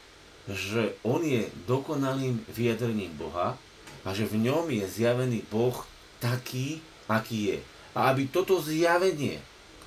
že 0.49 0.97
on 1.05 1.21
je 1.21 1.45
dokonalým 1.69 2.41
vyjadrením 2.49 3.13
Boha 3.13 3.57
a 4.01 4.09
že 4.13 4.25
v 4.25 4.49
ňom 4.49 4.65
je 4.73 4.85
zjavený 4.89 5.45
Boh 5.53 5.77
taký, 6.17 6.81
aký 7.05 7.55
je. 7.55 7.57
A 7.93 8.09
aby 8.09 8.25
toto 8.25 8.57
zjavenie 8.57 9.37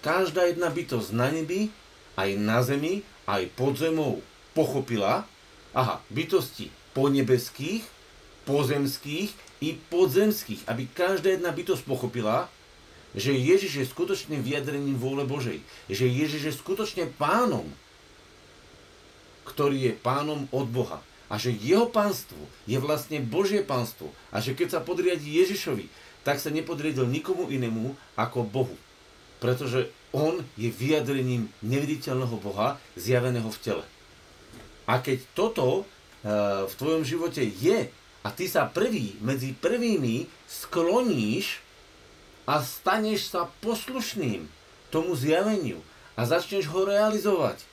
každá 0.04 0.46
jedna 0.46 0.70
bytosť 0.70 1.10
na 1.16 1.32
nebi, 1.32 1.72
aj 2.14 2.30
na 2.38 2.60
zemi, 2.62 3.02
aj 3.26 3.50
pod 3.58 3.80
zemou 3.80 4.22
pochopila, 4.52 5.26
aha, 5.74 5.98
bytosti 6.12 6.70
ponebeských, 6.94 7.82
pozemských 8.44 9.32
i 9.64 9.80
podzemských, 9.90 10.68
aby 10.68 10.86
každá 10.92 11.34
jedna 11.34 11.50
bytosť 11.50 11.82
pochopila, 11.88 12.46
že 13.14 13.30
Ježiš 13.30 13.72
je 13.78 13.90
skutočným 13.90 14.42
vyjadrením 14.42 14.98
vôle 14.98 15.22
Božej, 15.22 15.62
že 15.86 16.10
Ježiš 16.10 16.42
je 16.50 16.54
skutočne 16.58 17.04
pánom, 17.14 17.64
ktorý 19.46 19.90
je 19.90 19.92
pánom 19.94 20.50
od 20.50 20.66
Boha 20.66 20.98
a 21.30 21.38
že 21.40 21.54
jeho 21.54 21.88
pánstvo 21.88 22.38
je 22.68 22.76
vlastne 22.76 23.22
Božie 23.22 23.64
pánstvo 23.64 24.12
a 24.34 24.42
že 24.42 24.52
keď 24.52 24.78
sa 24.78 24.80
podriadi 24.84 25.40
Ježišovi, 25.40 25.88
tak 26.26 26.40
sa 26.40 26.52
nepodriadil 26.52 27.04
nikomu 27.08 27.48
inému 27.48 27.94
ako 28.16 28.44
Bohu. 28.48 28.76
Pretože 29.38 29.92
on 30.14 30.40
je 30.56 30.72
vyjadrením 30.72 31.50
neviditeľného 31.60 32.36
Boha 32.40 32.80
zjaveného 32.96 33.50
v 33.50 33.60
tele. 33.60 33.84
A 34.88 35.00
keď 35.00 35.20
toto 35.36 35.82
e, 35.82 35.84
v 36.64 36.72
tvojom 36.76 37.02
živote 37.04 37.44
je 37.44 37.88
a 38.24 38.28
ty 38.32 38.48
sa 38.48 38.64
prvý 38.70 39.18
medzi 39.20 39.52
prvými 39.52 40.24
skloníš 40.48 41.63
a 42.44 42.60
staneš 42.60 43.32
sa 43.32 43.48
poslušným 43.64 44.48
tomu 44.92 45.16
zjaveniu 45.16 45.80
a 46.14 46.28
začneš 46.28 46.70
ho 46.70 46.84
realizovať, 46.86 47.64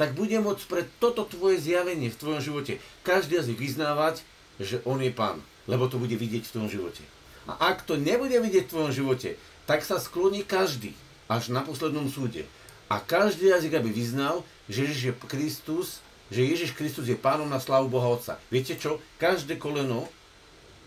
tak 0.00 0.16
bude 0.16 0.40
môcť 0.40 0.64
pre 0.64 0.82
toto 0.96 1.28
tvoje 1.28 1.60
zjavenie 1.60 2.08
v 2.08 2.16
tvojom 2.16 2.40
živote 2.40 2.80
každý 3.04 3.36
jazyk 3.36 3.58
vyznávať, 3.60 4.24
že 4.56 4.80
on 4.88 5.02
je 5.04 5.12
pán, 5.12 5.44
lebo 5.68 5.90
to 5.92 6.00
bude 6.00 6.16
vidieť 6.16 6.48
v 6.48 6.52
tvojom 6.56 6.70
živote. 6.72 7.04
A 7.44 7.72
ak 7.72 7.84
to 7.84 8.00
nebude 8.00 8.32
vidieť 8.32 8.64
v 8.68 8.72
tvojom 8.72 8.92
živote, 8.94 9.36
tak 9.68 9.84
sa 9.84 10.00
skloní 10.00 10.46
každý 10.46 10.96
až 11.28 11.52
na 11.52 11.60
poslednom 11.60 12.08
súde. 12.08 12.48
A 12.90 12.98
každý 12.98 13.54
jazyk, 13.54 13.78
aby 13.78 13.90
vyznal, 13.94 14.42
že 14.66 14.82
Ježiš 14.88 15.02
je 15.04 15.14
Kristus, 15.30 16.02
že 16.30 16.46
Ježiš 16.46 16.74
Kristus 16.74 17.06
je 17.06 17.18
pánom 17.18 17.46
na 17.46 17.62
slavu 17.62 17.86
Boha 17.86 18.06
Otca. 18.10 18.38
Viete 18.50 18.74
čo? 18.78 18.98
Každé 19.18 19.58
koleno, 19.58 20.10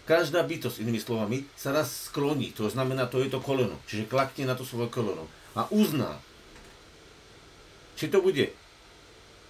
každá 0.04 0.44
bytosť, 0.44 0.84
inými 0.84 1.00
slovami, 1.00 1.48
sa 1.56 1.72
raz 1.72 2.12
skloní. 2.12 2.52
To 2.60 2.68
znamená, 2.68 3.08
to 3.08 3.24
je 3.24 3.32
to 3.32 3.40
koleno. 3.40 3.80
Čiže 3.88 4.12
klakne 4.12 4.50
na 4.50 4.56
to 4.56 4.68
svoje 4.68 4.92
koleno. 4.92 5.28
A 5.54 5.70
uzná, 5.70 6.20
či 7.94 8.10
to 8.10 8.20
bude 8.20 8.52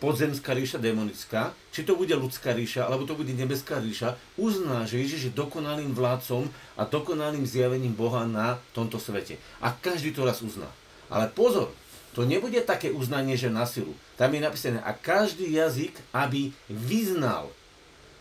podzemská 0.03 0.51
ríša 0.51 0.83
démonická, 0.83 1.55
či 1.72 1.88
to 1.88 1.95
bude 1.95 2.12
ľudská 2.12 2.51
ríša, 2.51 2.83
alebo 2.83 3.07
to 3.07 3.15
bude 3.15 3.31
nebeská 3.31 3.79
ríša, 3.79 4.19
uzná, 4.36 4.83
že 4.83 5.00
Ježiš 5.00 5.31
je 5.31 5.38
dokonalým 5.38 5.95
vládcom 5.95 6.51
a 6.75 6.83
dokonalým 6.83 7.48
zjavením 7.48 7.95
Boha 7.95 8.27
na 8.27 8.60
tomto 8.75 9.00
svete. 9.00 9.39
A 9.63 9.72
každý 9.72 10.12
to 10.12 10.27
raz 10.27 10.43
uzná. 10.43 10.67
Ale 11.07 11.31
pozor, 11.31 11.72
to 12.12 12.27
nebude 12.27 12.60
také 12.67 12.91
uznanie, 12.91 13.39
že 13.39 13.48
na 13.48 13.63
silu. 13.63 13.95
Tam 14.19 14.29
je 14.36 14.43
napísané, 14.43 14.83
a 14.83 14.91
každý 14.91 15.55
jazyk, 15.55 15.95
aby 16.12 16.51
vyznal. 16.67 17.48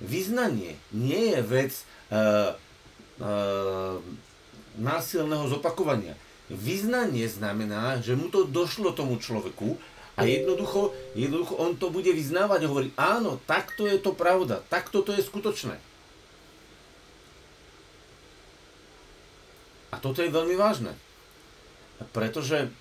Vyznanie 0.03 0.75
nie 0.91 1.31
je 1.31 1.41
vec 1.47 1.73
uh, 2.11 2.59
uh, 3.23 4.03
násilného 4.77 5.47
zopakovania. 5.47 6.19
Vyznanie 6.51 7.31
znamená, 7.31 8.03
že 8.03 8.19
mu 8.19 8.29
to 8.29 8.45
došlo 8.45 8.93
tomu 8.93 9.17
človeku 9.23 9.79
a 10.19 10.29
jednoducho, 10.29 10.93
jednoducho 11.17 11.55
on 11.57 11.79
to 11.81 11.89
bude 11.89 12.11
vyznávať 12.13 12.67
a 12.67 12.71
hovorí, 12.71 12.89
áno, 13.01 13.41
takto 13.49 13.89
je 13.89 13.97
to 13.97 14.13
pravda, 14.13 14.61
takto 14.69 15.01
to 15.01 15.17
je 15.17 15.25
skutočné. 15.25 15.81
A 19.93 19.97
toto 20.01 20.21
je 20.21 20.33
veľmi 20.33 20.57
vážne. 20.57 20.93
Pretože 22.13 22.73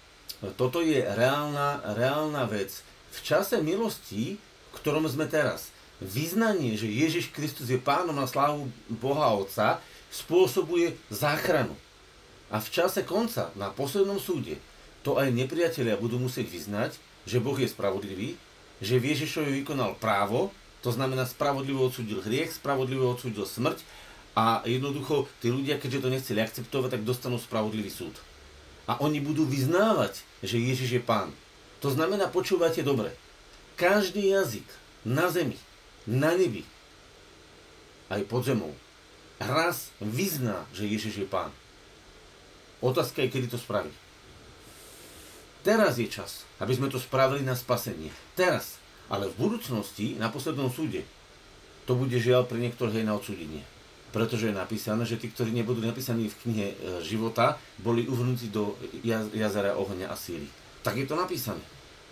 toto 0.55 0.81
je 0.81 1.03
reálna, 1.03 1.83
reálna 1.93 2.47
vec. 2.47 2.83
V 3.11 3.19
čase 3.21 3.59
milosti, 3.59 4.39
v 4.39 4.71
ktorom 4.79 5.05
sme 5.05 5.27
teraz, 5.27 5.69
vyznanie, 6.01 6.73
že 6.75 6.89
Ježiš 6.89 7.29
Kristus 7.29 7.69
je 7.69 7.77
pánom 7.77 8.17
na 8.17 8.25
slávu 8.25 8.67
Boha 8.89 9.37
Otca, 9.37 9.77
spôsobuje 10.09 10.97
záchranu. 11.13 11.77
A 12.51 12.59
v 12.59 12.67
čase 12.67 13.05
konca, 13.07 13.53
na 13.55 13.71
poslednom 13.71 14.19
súde, 14.19 14.59
to 15.05 15.15
aj 15.15 15.31
nepriatelia 15.31 15.95
budú 15.95 16.19
musieť 16.19 16.51
vyznať, 16.51 16.91
že 17.23 17.39
Boh 17.39 17.55
je 17.55 17.69
spravodlivý, 17.69 18.35
že 18.81 18.97
v 18.97 19.13
Ježišovi 19.13 19.61
vykonal 19.61 19.95
právo, 20.01 20.51
to 20.81 20.89
znamená 20.89 21.29
spravodlivo 21.29 21.85
odsúdil 21.85 22.25
hriech, 22.25 22.57
spravodlivo 22.57 23.13
odsúdil 23.13 23.45
smrť 23.45 23.85
a 24.33 24.65
jednoducho 24.65 25.29
tí 25.39 25.53
ľudia, 25.53 25.77
keďže 25.77 26.01
to 26.01 26.09
nechceli 26.09 26.39
akceptovať, 26.41 26.97
tak 26.97 27.05
dostanú 27.05 27.37
spravodlivý 27.37 27.93
súd. 27.93 28.17
A 28.89 28.97
oni 28.97 29.21
budú 29.21 29.45
vyznávať, 29.45 30.25
že 30.41 30.57
Ježiš 30.57 30.97
je 30.97 31.01
pán. 31.01 31.29
To 31.85 31.93
znamená, 31.93 32.27
počúvate 32.27 32.81
dobre, 32.81 33.13
každý 33.77 34.33
jazyk 34.33 34.65
na 35.05 35.29
zemi, 35.29 35.57
na 36.09 36.33
nebi, 36.33 36.65
aj 38.11 38.21
pod 38.27 38.43
zemou, 38.43 38.73
raz 39.39 39.89
vyzná, 40.01 40.65
že 40.75 40.89
Ježiš 40.89 41.25
je 41.25 41.27
pán. 41.27 41.49
Otázka 42.81 43.21
je, 43.21 43.29
kedy 43.29 43.47
to 43.47 43.61
spraví. 43.61 43.93
Teraz 45.61 46.01
je 46.01 46.09
čas, 46.09 46.49
aby 46.57 46.73
sme 46.73 46.89
to 46.89 46.97
spravili 46.97 47.45
na 47.45 47.53
spasenie. 47.53 48.09
Teraz. 48.33 48.81
Ale 49.11 49.27
v 49.27 49.37
budúcnosti, 49.37 50.15
na 50.17 50.31
poslednom 50.31 50.71
súde, 50.71 51.05
to 51.85 51.93
bude 51.93 52.15
žiaľ 52.15 52.47
pre 52.47 52.57
niektorých 52.57 53.03
aj 53.03 53.05
na 53.05 53.13
odsúdenie. 53.13 53.61
Pretože 54.15 54.49
je 54.49 54.55
napísané, 54.55 55.03
že 55.03 55.19
tí, 55.19 55.27
ktorí 55.27 55.51
nebudú 55.51 55.83
napísaní 55.83 56.31
v 56.31 56.39
knihe 56.47 56.67
e, 56.71 56.75
života, 57.03 57.59
boli 57.79 58.07
uvrnutí 58.07 58.47
do 58.47 58.75
jazera 59.35 59.75
ohňa 59.75 60.07
a 60.07 60.15
síly. 60.15 60.47
Tak 60.81 60.95
je 60.95 61.05
to 61.05 61.19
napísané. 61.19 61.63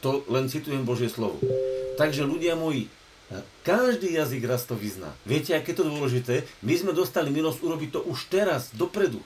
To 0.03 0.24
len 0.27 0.51
citujem 0.51 0.84
Božie 0.84 1.08
slovo. 1.08 1.39
Takže 1.96 2.27
ľudia 2.27 2.55
moji, 2.55 2.91
každý 3.62 4.17
jazyk 4.17 4.41
raz 4.50 4.65
to 4.65 4.74
vyzná. 4.74 5.13
Viete, 5.21 5.53
aké 5.53 5.77
to 5.77 5.86
dôležité? 5.86 6.50
My 6.65 6.74
sme 6.74 6.98
dostali 6.98 7.29
milosť 7.29 7.62
urobiť 7.62 7.89
to 7.93 8.01
už 8.09 8.25
teraz, 8.33 8.74
dopredu. 8.74 9.21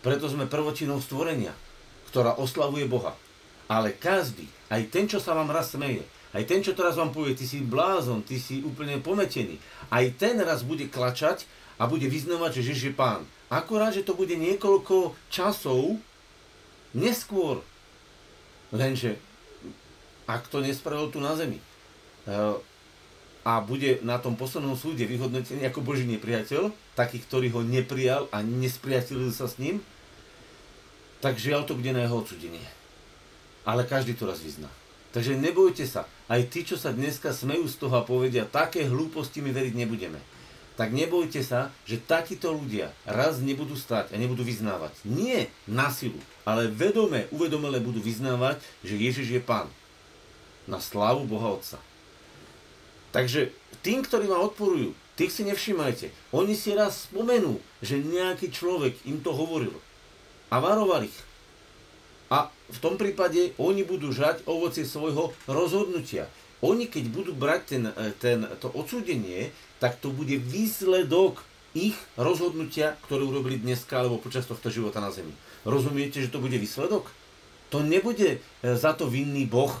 Preto 0.00 0.32
sme 0.32 0.48
prvočinou 0.48 0.96
stvorenia, 1.04 1.52
ktorá 2.08 2.40
oslavuje 2.40 2.88
Boha. 2.88 3.12
Ale 3.68 3.92
každý, 3.92 4.48
aj 4.72 4.88
ten, 4.88 5.04
čo 5.04 5.20
sa 5.20 5.36
vám 5.36 5.52
raz 5.52 5.76
smeje, 5.76 6.02
aj 6.32 6.48
ten, 6.48 6.64
čo 6.64 6.72
teraz 6.72 6.96
vám 6.96 7.12
povie, 7.12 7.36
ty 7.36 7.44
si 7.44 7.60
blázon, 7.60 8.24
ty 8.24 8.40
si 8.40 8.64
úplne 8.64 9.02
pometený, 9.04 9.60
aj 9.92 10.16
ten 10.16 10.40
raz 10.40 10.64
bude 10.64 10.88
klačať 10.88 11.44
a 11.76 11.84
bude 11.84 12.08
vyznávať, 12.08 12.58
že 12.58 12.72
Ježiš 12.72 12.82
je 12.90 12.94
pán. 12.96 13.22
Akurát, 13.50 13.92
že 13.92 14.06
to 14.06 14.16
bude 14.16 14.32
niekoľko 14.32 15.12
časov 15.28 15.98
neskôr. 16.94 17.60
Lenže, 18.70 19.18
ak 20.30 20.46
to 20.46 20.62
nespravil 20.62 21.10
tu 21.10 21.18
na 21.18 21.34
zemi, 21.34 21.58
eh, 21.58 22.54
a 23.46 23.64
bude 23.64 24.04
na 24.04 24.20
tom 24.20 24.36
poslednom 24.36 24.76
súde 24.76 25.08
vyhodnotený 25.08 25.64
ako 25.68 25.80
Boží 25.80 26.04
nepriateľ, 26.04 26.72
taký, 26.92 27.24
ktorý 27.24 27.48
ho 27.56 27.60
neprijal 27.64 28.28
a 28.34 28.44
nespriateľil 28.44 29.32
sa 29.32 29.48
s 29.48 29.56
ním, 29.56 29.80
tak 31.24 31.40
žiaľ 31.40 31.64
to 31.64 31.76
bude 31.76 31.92
na 31.92 32.04
jeho 32.04 32.20
odsudenie 32.20 32.80
ale 33.64 33.84
každý 33.84 34.16
to 34.16 34.26
raz 34.28 34.40
vyzná. 34.40 34.68
Takže 35.10 35.34
nebojte 35.34 35.86
sa, 35.90 36.06
aj 36.30 36.46
tí, 36.54 36.62
čo 36.62 36.78
sa 36.78 36.94
dneska 36.94 37.34
smejú 37.34 37.66
z 37.66 37.76
toho 37.82 37.98
a 37.98 38.06
povedia, 38.06 38.46
také 38.46 38.86
hlúposti 38.86 39.42
my 39.42 39.50
veriť 39.50 39.74
nebudeme. 39.74 40.22
Tak 40.78 40.94
nebojte 40.94 41.42
sa, 41.42 41.74
že 41.84 42.00
takíto 42.00 42.54
ľudia 42.54 42.94
raz 43.04 43.42
nebudú 43.42 43.74
stať 43.74 44.14
a 44.14 44.16
nebudú 44.16 44.46
vyznávať. 44.46 44.94
Nie 45.02 45.50
na 45.66 45.90
silu, 45.90 46.16
ale 46.46 46.70
vedome, 46.70 47.26
uvedomele 47.34 47.82
budú 47.82 47.98
vyznávať, 47.98 48.62
že 48.86 48.96
Ježiš 48.96 49.28
je 49.34 49.42
Pán. 49.42 49.68
Na 50.70 50.78
slávu 50.78 51.26
Boha 51.26 51.58
Otca. 51.58 51.82
Takže 53.10 53.50
tým, 53.82 54.06
ktorí 54.06 54.30
ma 54.30 54.38
odporujú, 54.38 54.94
tých 55.18 55.36
si 55.36 55.42
nevšimajte. 55.44 56.32
Oni 56.32 56.56
si 56.56 56.72
raz 56.72 57.10
spomenú, 57.10 57.60
že 57.84 58.00
nejaký 58.00 58.48
človek 58.48 58.96
im 59.04 59.20
to 59.20 59.34
hovoril. 59.36 59.74
A 60.48 60.62
varoval 60.62 61.04
ich. 61.04 61.18
A 62.30 62.48
v 62.70 62.78
tom 62.78 62.94
prípade 62.94 63.52
oni 63.58 63.82
budú 63.82 64.14
žať 64.14 64.46
ovocie 64.46 64.86
svojho 64.86 65.34
rozhodnutia. 65.50 66.30
Oni 66.62 66.86
keď 66.86 67.04
budú 67.10 67.32
brať 67.34 67.60
ten, 67.66 67.84
e, 67.90 68.12
ten, 68.20 68.38
to 68.60 68.70
odsúdenie, 68.70 69.50
tak 69.82 69.98
to 69.98 70.12
bude 70.12 70.36
výsledok 70.38 71.42
ich 71.72 71.96
rozhodnutia, 72.14 73.00
ktoré 73.08 73.24
urobili 73.24 73.56
dneska 73.58 74.00
alebo 74.00 74.20
počas 74.20 74.44
tohto 74.44 74.68
života 74.68 75.00
na 75.00 75.10
Zemi. 75.10 75.32
Rozumiete, 75.64 76.20
že 76.20 76.32
to 76.32 76.42
bude 76.42 76.54
výsledok? 76.56 77.08
To 77.74 77.82
nebude 77.82 78.38
e, 78.38 78.38
za 78.62 78.92
to 78.94 79.08
vinný 79.08 79.48
Boh. 79.48 79.72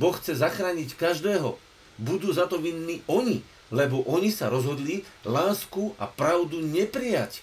Boh 0.00 0.14
chce 0.16 0.36
zachrániť 0.38 0.96
každého. 0.96 1.56
Budú 2.00 2.32
za 2.32 2.48
to 2.48 2.60
vinní 2.60 3.04
oni, 3.08 3.44
lebo 3.72 4.04
oni 4.04 4.28
sa 4.28 4.52
rozhodli 4.52 5.04
lásku 5.24 5.96
a 5.96 6.08
pravdu 6.08 6.60
neprijať. 6.60 7.40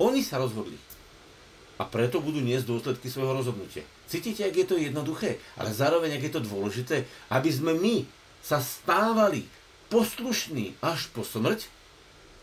Oni 0.00 0.20
sa 0.20 0.40
rozhodli. 0.40 0.76
A 1.80 1.88
preto 1.88 2.20
budú 2.20 2.44
niesť 2.44 2.68
dôsledky 2.68 3.08
svojho 3.08 3.32
rozhodnutia. 3.32 3.84
Cítite, 4.04 4.44
ak 4.44 4.52
je 4.56 4.66
to 4.68 4.76
jednoduché, 4.76 5.40
ale 5.56 5.72
zároveň, 5.72 6.20
ak 6.20 6.24
je 6.28 6.34
to 6.36 6.42
dôležité, 6.44 7.08
aby 7.32 7.48
sme 7.48 7.72
my 7.78 8.04
sa 8.44 8.60
stávali 8.60 9.48
poslušní 9.88 10.76
až 10.84 11.08
po 11.12 11.24
smrť 11.24 11.68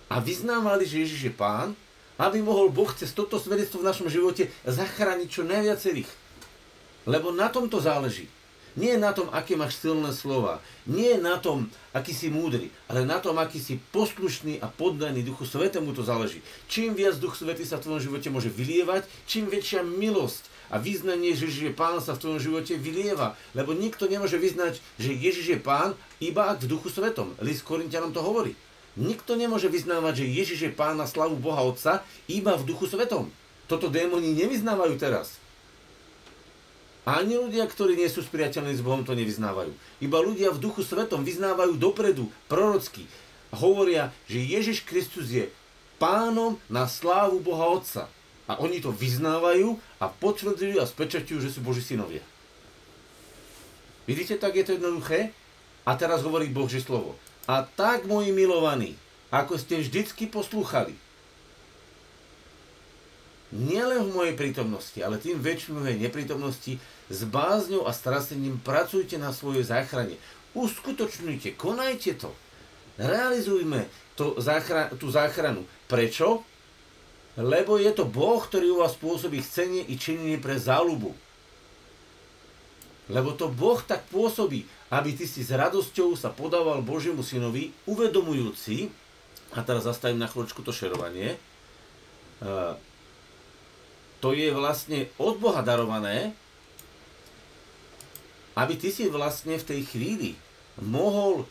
a 0.10 0.18
vyznávali, 0.24 0.88
že 0.88 1.06
Ježiš 1.06 1.22
je 1.30 1.34
Pán, 1.34 1.78
aby 2.18 2.42
mohol 2.42 2.74
Boh 2.74 2.90
cez 2.98 3.14
toto 3.14 3.38
svedectvo 3.38 3.86
v 3.86 3.90
našom 3.94 4.10
živote 4.10 4.50
zachrániť 4.66 5.30
čo 5.30 5.46
najviacerých. 5.46 6.10
Lebo 7.06 7.30
na 7.30 7.48
tomto 7.54 7.78
záleží. 7.78 8.26
Nie 8.78 9.02
na 9.02 9.10
tom, 9.10 9.26
aké 9.34 9.58
máš 9.58 9.82
silné 9.82 10.14
slova. 10.14 10.62
Nie 10.86 11.18
na 11.18 11.42
tom, 11.42 11.66
aký 11.98 12.14
si 12.14 12.30
múdry. 12.30 12.70
Ale 12.86 13.10
na 13.10 13.18
tom, 13.18 13.42
aký 13.42 13.58
si 13.58 13.82
poslušný 13.90 14.62
a 14.62 14.70
poddaný 14.70 15.26
Duchu 15.26 15.50
Svetému 15.50 15.98
to 15.98 16.06
záleží. 16.06 16.46
Čím 16.70 16.94
viac 16.94 17.18
Duch 17.18 17.34
Svetý 17.34 17.66
sa 17.66 17.82
v 17.82 17.90
tvojom 17.90 18.06
živote 18.06 18.30
môže 18.30 18.54
vylievať, 18.54 19.10
čím 19.26 19.50
väčšia 19.50 19.82
milosť 19.82 20.46
a 20.70 20.78
význanie, 20.78 21.34
že 21.34 21.50
Ježiš 21.50 21.64
je 21.72 21.74
Pán 21.74 21.98
sa 22.06 22.14
v 22.14 22.22
tvojom 22.22 22.38
živote 22.38 22.78
vylieva. 22.78 23.34
Lebo 23.58 23.74
nikto 23.74 24.06
nemôže 24.06 24.38
vyznať, 24.38 24.78
že 25.02 25.10
Ježiš 25.10 25.58
je 25.58 25.60
Pán, 25.60 25.98
iba 26.22 26.54
ak 26.54 26.62
v 26.62 26.70
Duchu 26.70 26.94
Svetom. 26.94 27.34
List 27.42 27.66
Korintianom 27.66 28.14
to 28.14 28.22
hovorí. 28.22 28.54
Nikto 28.94 29.34
nemôže 29.42 29.74
vyznávať, 29.74 30.22
že 30.22 30.34
Ježiš 30.38 30.60
je 30.70 30.72
Pán 30.78 31.02
na 31.02 31.10
slavu 31.10 31.34
Boha 31.34 31.66
Otca, 31.66 32.06
iba 32.30 32.54
v 32.54 32.66
Duchu 32.70 32.86
Svetom. 32.86 33.34
Toto 33.66 33.90
démoni 33.90 34.38
nevyznávajú 34.38 35.02
teraz. 35.02 35.42
Ani 37.08 37.40
ľudia, 37.40 37.64
ktorí 37.64 37.96
nie 37.96 38.12
sú 38.12 38.20
spriateľní 38.20 38.76
s 38.76 38.84
Bohom, 38.84 39.08
to 39.08 39.16
nevyznávajú. 39.16 39.72
Iba 40.04 40.20
ľudia 40.20 40.52
v 40.52 40.60
duchu 40.60 40.84
svetom 40.84 41.24
vyznávajú 41.24 41.80
dopredu, 41.80 42.28
prorocky. 42.52 43.08
Hovoria, 43.56 44.12
že 44.28 44.44
Ježiš 44.44 44.84
Kristus 44.84 45.32
je 45.32 45.48
pánom 46.04 46.60
na 46.68 46.84
slávu 46.84 47.40
Boha 47.40 47.72
Otca. 47.72 48.12
A 48.52 48.60
oni 48.60 48.84
to 48.84 48.92
vyznávajú 48.92 49.80
a 50.04 50.12
potvrdzujú 50.12 50.84
a 50.84 50.88
spečaťujú, 50.88 51.40
že 51.40 51.52
sú 51.56 51.64
Boží 51.64 51.80
synovia. 51.80 52.20
Vidíte, 54.04 54.36
tak 54.36 54.60
je 54.60 54.68
to 54.68 54.76
jednoduché? 54.76 55.32
A 55.88 55.96
teraz 55.96 56.28
hovorí 56.28 56.52
Božie 56.52 56.84
slovo. 56.84 57.16
A 57.48 57.64
tak, 57.64 58.04
moji 58.04 58.36
milovaní, 58.36 59.00
ako 59.32 59.56
ste 59.56 59.80
vždycky 59.80 60.28
poslúchali, 60.28 60.92
nielen 63.56 64.12
v 64.12 64.16
mojej 64.16 64.36
prítomnosti, 64.36 65.00
ale 65.00 65.22
tým 65.22 65.40
väčším 65.40 65.80
v 65.80 65.82
mojej 65.84 66.00
neprítomnosti, 66.04 66.74
s 67.08 67.20
bázňou 67.24 67.88
a 67.88 67.96
strasením 67.96 68.60
pracujte 68.60 69.16
na 69.16 69.32
svojej 69.32 69.64
záchrane. 69.64 70.20
Uskutočnite, 70.52 71.56
konajte 71.56 72.20
to. 72.20 72.36
Realizujme 73.00 73.88
to 74.20 74.36
záchra- 74.42 74.92
tú 74.98 75.08
záchranu. 75.08 75.64
Prečo? 75.88 76.44
Lebo 77.38 77.78
je 77.78 77.94
to 77.94 78.04
Boh, 78.04 78.42
ktorý 78.42 78.74
u 78.74 78.82
vás 78.82 78.98
pôsobí 78.98 79.46
chcenie 79.46 79.86
i 79.86 79.96
činenie 79.96 80.42
pre 80.42 80.58
záľubu. 80.58 81.14
Lebo 83.08 83.32
to 83.38 83.48
Boh 83.48 83.80
tak 83.80 84.04
pôsobí, 84.10 84.66
aby 84.92 85.16
ty 85.16 85.30
si 85.30 85.46
s 85.46 85.54
radosťou 85.54 86.18
sa 86.18 86.34
podával 86.34 86.84
Božiemu 86.84 87.24
synovi, 87.24 87.72
uvedomujúci, 87.88 88.92
a 89.56 89.64
teraz 89.64 89.88
zastavím 89.88 90.20
na 90.20 90.28
chvíľočku 90.28 90.60
to 90.66 90.76
šerovanie, 90.76 91.40
to 94.18 94.34
je 94.34 94.50
vlastne 94.50 95.06
od 95.22 95.38
Boha 95.38 95.62
darované, 95.62 96.34
aby 98.58 98.74
ty 98.74 98.90
si 98.90 99.06
vlastne 99.06 99.54
v 99.62 99.68
tej 99.70 99.82
chvíli 99.86 100.30
mohol 100.82 101.42
e, 101.42 101.46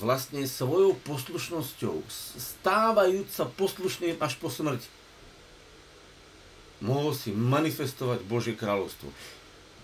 vlastne 0.00 0.48
svojou 0.48 0.96
poslušnosťou, 1.04 2.00
stávajúc 2.36 3.28
sa 3.28 3.44
poslušným 3.44 4.16
až 4.16 4.40
po 4.40 4.48
smrť, 4.48 4.80
mohol 6.80 7.12
si 7.12 7.34
manifestovať 7.36 8.24
Božie 8.24 8.56
kráľovstvo. 8.56 9.12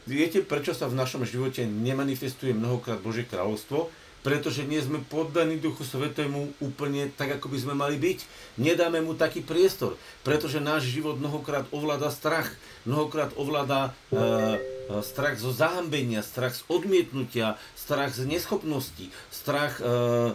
Viete, 0.05 0.45
prečo 0.45 0.77
sa 0.77 0.89
v 0.89 1.01
našom 1.01 1.25
živote 1.25 1.65
nemanifestuje 1.65 2.53
mnohokrát 2.53 3.01
Božie 3.01 3.25
kráľovstvo? 3.25 3.89
Pretože 4.25 4.65
nie 4.65 4.81
sme 4.81 5.05
poddaní 5.05 5.61
Duchu 5.61 5.85
Svetému 5.85 6.57
úplne 6.65 7.13
tak, 7.13 7.37
ako 7.37 7.53
by 7.53 7.59
sme 7.61 7.75
mali 7.77 8.01
byť. 8.01 8.19
Nedáme 8.57 9.05
mu 9.05 9.13
taký 9.13 9.45
priestor, 9.45 10.01
pretože 10.25 10.65
náš 10.65 10.89
život 10.89 11.21
mnohokrát 11.21 11.69
ovláda 11.69 12.09
strach, 12.09 12.49
mnohokrát 12.89 13.37
ovláda 13.37 13.93
e, 14.09 14.17
e, 14.17 14.25
strach 15.05 15.37
zo 15.37 15.53
zahambenia, 15.53 16.25
strach 16.25 16.57
z 16.57 16.65
odmietnutia, 16.73 17.61
strach 17.77 18.17
z 18.17 18.25
neschopnosti, 18.25 19.13
strach, 19.29 19.77
e, 19.85 20.33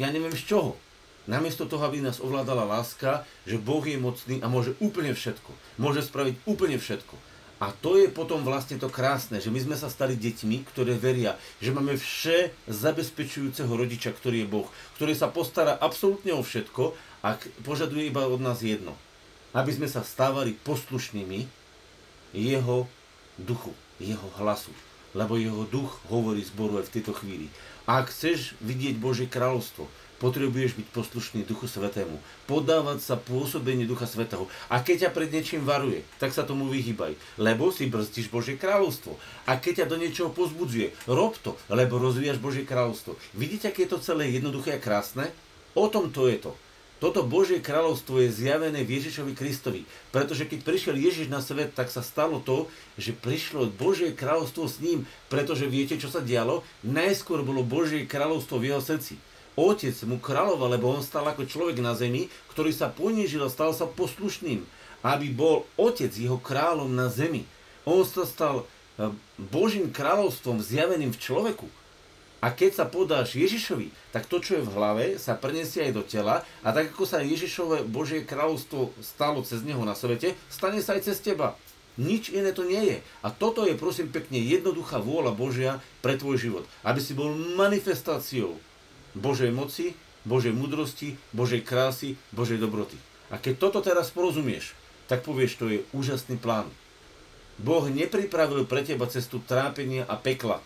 ja 0.00 0.08
neviem 0.08 0.32
z 0.32 0.48
čoho. 0.48 0.80
Namiesto 1.28 1.68
toho, 1.68 1.84
aby 1.84 2.00
nás 2.00 2.24
ovládala 2.24 2.64
láska, 2.64 3.28
že 3.44 3.60
Boh 3.60 3.84
je 3.84 4.00
mocný 4.00 4.40
a 4.40 4.48
môže 4.48 4.72
úplne 4.80 5.12
všetko. 5.12 5.52
Môže 5.76 6.00
spraviť 6.00 6.40
úplne 6.48 6.80
všetko. 6.80 7.12
A 7.58 7.74
to 7.74 7.98
je 7.98 8.06
potom 8.06 8.46
vlastne 8.46 8.78
to 8.78 8.86
krásne, 8.86 9.42
že 9.42 9.50
my 9.50 9.58
sme 9.58 9.74
sa 9.74 9.90
stali 9.90 10.14
deťmi, 10.14 10.62
ktoré 10.70 10.94
veria, 10.94 11.34
že 11.58 11.74
máme 11.74 11.98
vše 11.98 12.54
zabezpečujúceho 12.70 13.70
rodiča, 13.70 14.14
ktorý 14.14 14.46
je 14.46 14.50
Boh, 14.50 14.68
ktorý 14.94 15.18
sa 15.18 15.26
postará 15.26 15.74
absolútne 15.74 16.30
o 16.38 16.46
všetko 16.46 16.94
a 17.26 17.34
požaduje 17.66 18.14
iba 18.14 18.30
od 18.30 18.38
nás 18.38 18.62
jedno. 18.62 18.94
Aby 19.50 19.74
sme 19.74 19.90
sa 19.90 20.06
stávali 20.06 20.54
poslušnými 20.54 21.50
jeho 22.30 22.86
duchu, 23.34 23.74
jeho 23.98 24.28
hlasu. 24.38 24.70
Lebo 25.18 25.34
jeho 25.34 25.66
duch 25.66 25.98
hovorí 26.06 26.46
zboru 26.46 26.78
aj 26.78 26.92
v 26.92 26.94
tejto 27.00 27.10
chvíli. 27.16 27.50
A 27.90 28.04
ak 28.04 28.14
chceš 28.14 28.54
vidieť 28.62 29.00
Božie 29.02 29.26
kráľovstvo, 29.26 29.88
potrebuješ 30.18 30.74
byť 30.78 30.86
poslušný 30.90 31.40
Duchu 31.46 31.70
Svetému. 31.70 32.18
Podávať 32.50 33.02
sa 33.02 33.14
pôsobeniu 33.14 33.86
Ducha 33.86 34.06
Svetého. 34.06 34.50
A 34.70 34.82
keď 34.82 35.08
ťa 35.08 35.10
pred 35.14 35.30
niečím 35.30 35.62
varuje, 35.62 36.02
tak 36.18 36.34
sa 36.34 36.42
tomu 36.42 36.66
vyhýbaj, 36.68 37.14
lebo 37.38 37.70
si 37.70 37.86
brzdíš 37.86 38.30
Božie 38.30 38.58
kráľovstvo. 38.58 39.16
A 39.46 39.56
keď 39.56 39.86
ťa 39.86 39.90
do 39.90 39.96
niečoho 39.96 40.30
pozbudzuje, 40.34 40.94
rob 41.06 41.38
to, 41.38 41.54
lebo 41.70 42.02
rozvíjaš 42.02 42.42
Božie 42.42 42.66
kráľovstvo. 42.66 43.16
Vidíte, 43.32 43.70
aké 43.70 43.86
je 43.86 43.94
to 43.94 44.02
celé 44.02 44.34
jednoduché 44.34 44.76
a 44.76 44.82
krásne? 44.82 45.30
O 45.78 45.86
tom 45.86 46.10
to 46.10 46.26
je 46.26 46.42
to. 46.42 46.52
Toto 46.98 47.22
Božie 47.22 47.62
kráľovstvo 47.62 48.18
je 48.26 48.34
zjavené 48.34 48.82
v 48.82 48.98
Ježišovi 48.98 49.38
Kristovi. 49.38 49.86
Pretože 50.10 50.50
keď 50.50 50.66
prišiel 50.66 50.98
Ježiš 50.98 51.30
na 51.30 51.38
svet, 51.38 51.70
tak 51.70 51.94
sa 51.94 52.02
stalo 52.02 52.42
to, 52.42 52.66
že 52.98 53.14
prišlo 53.14 53.70
Božie 53.70 54.10
kráľovstvo 54.10 54.66
s 54.66 54.82
ním. 54.82 55.06
Pretože 55.30 55.70
viete, 55.70 55.94
čo 55.94 56.10
sa 56.10 56.18
dialo? 56.18 56.66
Najskôr 56.82 57.46
bolo 57.46 57.62
Božie 57.62 58.02
kráľovstvo 58.02 58.58
v 58.58 58.74
jeho 58.74 58.82
srdci. 58.82 59.14
Otec 59.58 59.98
mu 60.06 60.22
kráľoval, 60.22 60.78
lebo 60.78 60.94
on 60.94 61.02
stal 61.02 61.26
ako 61.26 61.42
človek 61.42 61.82
na 61.82 61.98
zemi, 61.98 62.30
ktorý 62.54 62.70
sa 62.70 62.94
ponížil 62.94 63.42
a 63.42 63.50
stal 63.50 63.74
sa 63.74 63.90
poslušným, 63.90 64.62
aby 65.02 65.34
bol 65.34 65.66
otec 65.74 66.14
jeho 66.14 66.38
kráľom 66.38 66.94
na 66.94 67.10
zemi. 67.10 67.42
On 67.82 68.06
sa 68.06 68.22
stal 68.22 68.62
e, 68.62 69.10
Božím 69.34 69.90
kráľovstvom 69.90 70.62
zjaveným 70.62 71.10
v 71.10 71.18
človeku. 71.18 71.66
A 72.38 72.54
keď 72.54 72.70
sa 72.70 72.84
podáš 72.86 73.34
Ježišovi, 73.34 73.90
tak 74.14 74.30
to, 74.30 74.38
čo 74.38 74.62
je 74.62 74.66
v 74.66 74.70
hlave, 74.78 75.04
sa 75.18 75.34
preniesie 75.34 75.90
aj 75.90 75.92
do 75.98 76.06
tela 76.06 76.46
a 76.62 76.68
tak 76.70 76.94
ako 76.94 77.02
sa 77.02 77.18
Ježišové 77.18 77.82
Božie 77.82 78.22
kráľovstvo 78.22 78.94
stalo 79.02 79.42
cez 79.42 79.66
neho 79.66 79.82
na 79.82 79.98
svete, 79.98 80.38
stane 80.46 80.78
sa 80.78 80.94
aj 80.94 81.10
cez 81.10 81.18
teba. 81.18 81.58
Nič 81.98 82.30
iné 82.30 82.54
to 82.54 82.62
nie 82.62 82.94
je. 82.94 82.98
A 83.26 83.34
toto 83.34 83.66
je 83.66 83.74
prosím 83.74 84.14
pekne 84.14 84.38
jednoduchá 84.38 85.02
vôľa 85.02 85.34
Božia 85.34 85.82
pre 85.98 86.14
tvoj 86.14 86.38
život. 86.38 86.64
Aby 86.86 87.02
si 87.02 87.10
bol 87.10 87.34
manifestáciou 87.58 88.54
Božej 89.16 89.52
moci, 89.54 89.96
Božej 90.28 90.52
múdrosti, 90.52 91.16
Božej 91.32 91.64
krásy, 91.64 92.20
Božej 92.34 92.60
dobroty. 92.60 92.98
A 93.32 93.36
keď 93.40 93.68
toto 93.68 93.80
teraz 93.80 94.12
porozumieš, 94.12 94.72
tak 95.08 95.24
povieš, 95.24 95.52
to 95.56 95.66
je 95.72 95.78
úžasný 95.96 96.36
plán. 96.36 96.68
Boh 97.58 97.88
nepripravil 97.90 98.68
pre 98.68 98.86
teba 98.86 99.08
cestu 99.10 99.42
trápenia 99.42 100.06
a 100.06 100.14
pekla. 100.14 100.62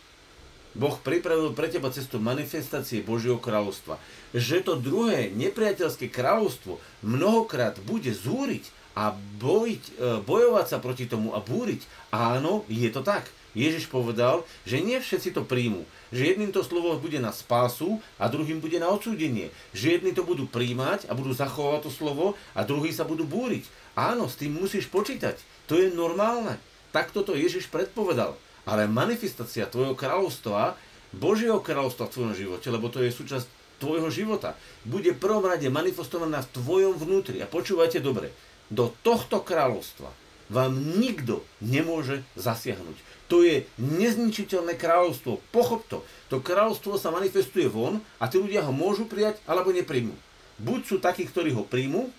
Boh 0.72 0.96
pripravil 0.96 1.52
pre 1.52 1.68
teba 1.68 1.92
cestu 1.92 2.16
manifestácie 2.16 3.04
Božieho 3.04 3.36
kráľovstva. 3.36 4.00
Že 4.32 4.56
to 4.64 4.72
druhé 4.80 5.28
nepriateľské 5.32 6.08
kráľovstvo 6.08 6.80
mnohokrát 7.04 7.76
bude 7.84 8.12
zúriť 8.12 8.64
a 8.92 9.12
bojiť, 9.40 9.82
e, 9.88 9.92
bojovať 10.24 10.66
sa 10.68 10.78
proti 10.80 11.08
tomu 11.08 11.32
a 11.32 11.40
búriť. 11.40 11.84
Áno, 12.12 12.64
je 12.68 12.88
to 12.92 13.00
tak. 13.00 13.28
Ježiš 13.52 13.88
povedal, 13.88 14.48
že 14.64 14.80
nie 14.80 14.96
všetci 14.96 15.36
to 15.36 15.44
príjmu. 15.44 15.84
Že 16.08 16.36
jedným 16.36 16.50
to 16.52 16.64
slovo 16.64 16.96
bude 16.96 17.20
na 17.20 17.32
spásu 17.32 18.00
a 18.16 18.28
druhým 18.28 18.60
bude 18.60 18.80
na 18.80 18.88
odsúdenie. 18.88 19.52
Že 19.76 20.00
jedni 20.00 20.12
to 20.16 20.24
budú 20.24 20.48
príjmať 20.48 21.08
a 21.08 21.12
budú 21.12 21.36
zachovať 21.36 21.88
to 21.88 21.90
slovo 21.92 22.36
a 22.56 22.64
druhí 22.64 22.92
sa 22.92 23.04
budú 23.04 23.28
búriť. 23.28 23.68
Áno, 23.92 24.28
s 24.28 24.40
tým 24.40 24.56
musíš 24.56 24.88
počítať. 24.88 25.36
To 25.68 25.76
je 25.76 25.92
normálne. 25.92 26.56
Tak 26.96 27.12
toto 27.12 27.36
Ježiš 27.36 27.68
predpovedal. 27.68 28.36
Ale 28.64 28.88
manifestácia 28.88 29.68
tvojho 29.68 29.92
kráľovstva, 29.92 30.78
Božieho 31.12 31.60
kráľovstva 31.60 32.08
v 32.08 32.14
tvojom 32.14 32.34
živote, 32.36 32.68
lebo 32.72 32.88
to 32.88 33.04
je 33.04 33.12
súčasť 33.12 33.46
tvojho 33.82 34.08
života, 34.14 34.54
bude 34.86 35.10
prvom 35.18 35.42
rade 35.42 35.66
manifestovaná 35.66 36.46
v 36.46 36.52
tvojom 36.54 36.94
vnútri. 36.94 37.42
A 37.42 37.50
počúvajte 37.50 37.98
dobre, 37.98 38.30
do 38.70 38.94
tohto 39.02 39.42
kráľovstva 39.42 40.22
vám 40.50 40.74
nikto 40.98 41.44
nemôže 41.62 42.24
zasiahnuť. 42.34 42.96
To 43.30 43.40
je 43.40 43.64
nezničiteľné 43.80 44.76
kráľovstvo. 44.76 45.40
Pochop 45.54 45.88
to. 45.88 46.04
To 46.28 46.44
kráľovstvo 46.44 47.00
sa 47.00 47.08
manifestuje 47.08 47.64
von 47.64 48.04
a 48.20 48.28
tí 48.28 48.36
ľudia 48.36 48.60
ho 48.66 48.72
môžu 48.76 49.08
prijať 49.08 49.40
alebo 49.48 49.72
nepríjmu. 49.72 50.12
Buď 50.60 50.80
sú 50.84 50.96
takí, 51.00 51.24
ktorí 51.24 51.50
ho 51.56 51.64
príjmu 51.64 52.12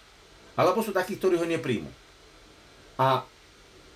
Alebo 0.54 0.86
sú 0.86 0.94
takí, 0.94 1.18
ktorí 1.18 1.42
ho 1.42 1.50
nepríjmu. 1.50 1.90
A 3.02 3.26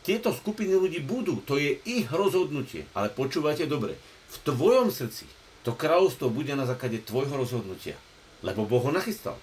tieto 0.02 0.34
skupiny 0.34 0.74
ľudí 0.74 1.06
budú, 1.06 1.38
to 1.46 1.62
je 1.62 1.78
ich 1.86 2.10
rozhodnutie. 2.10 2.90
Ale 2.98 3.13
počúvajte 3.13 3.70
dobre, 3.70 3.94
v 4.34 4.38
tvojom 4.42 4.90
srdci 4.90 5.30
to 5.62 5.78
kráľovstvo 5.78 6.34
bude 6.34 6.50
na 6.58 6.66
základe 6.66 7.04
tvojho 7.06 7.38
rozhodnutia. 7.38 7.94
Lebo 8.42 8.66
Boh 8.66 8.82
ho 8.82 8.90
nachystal. 8.90 9.38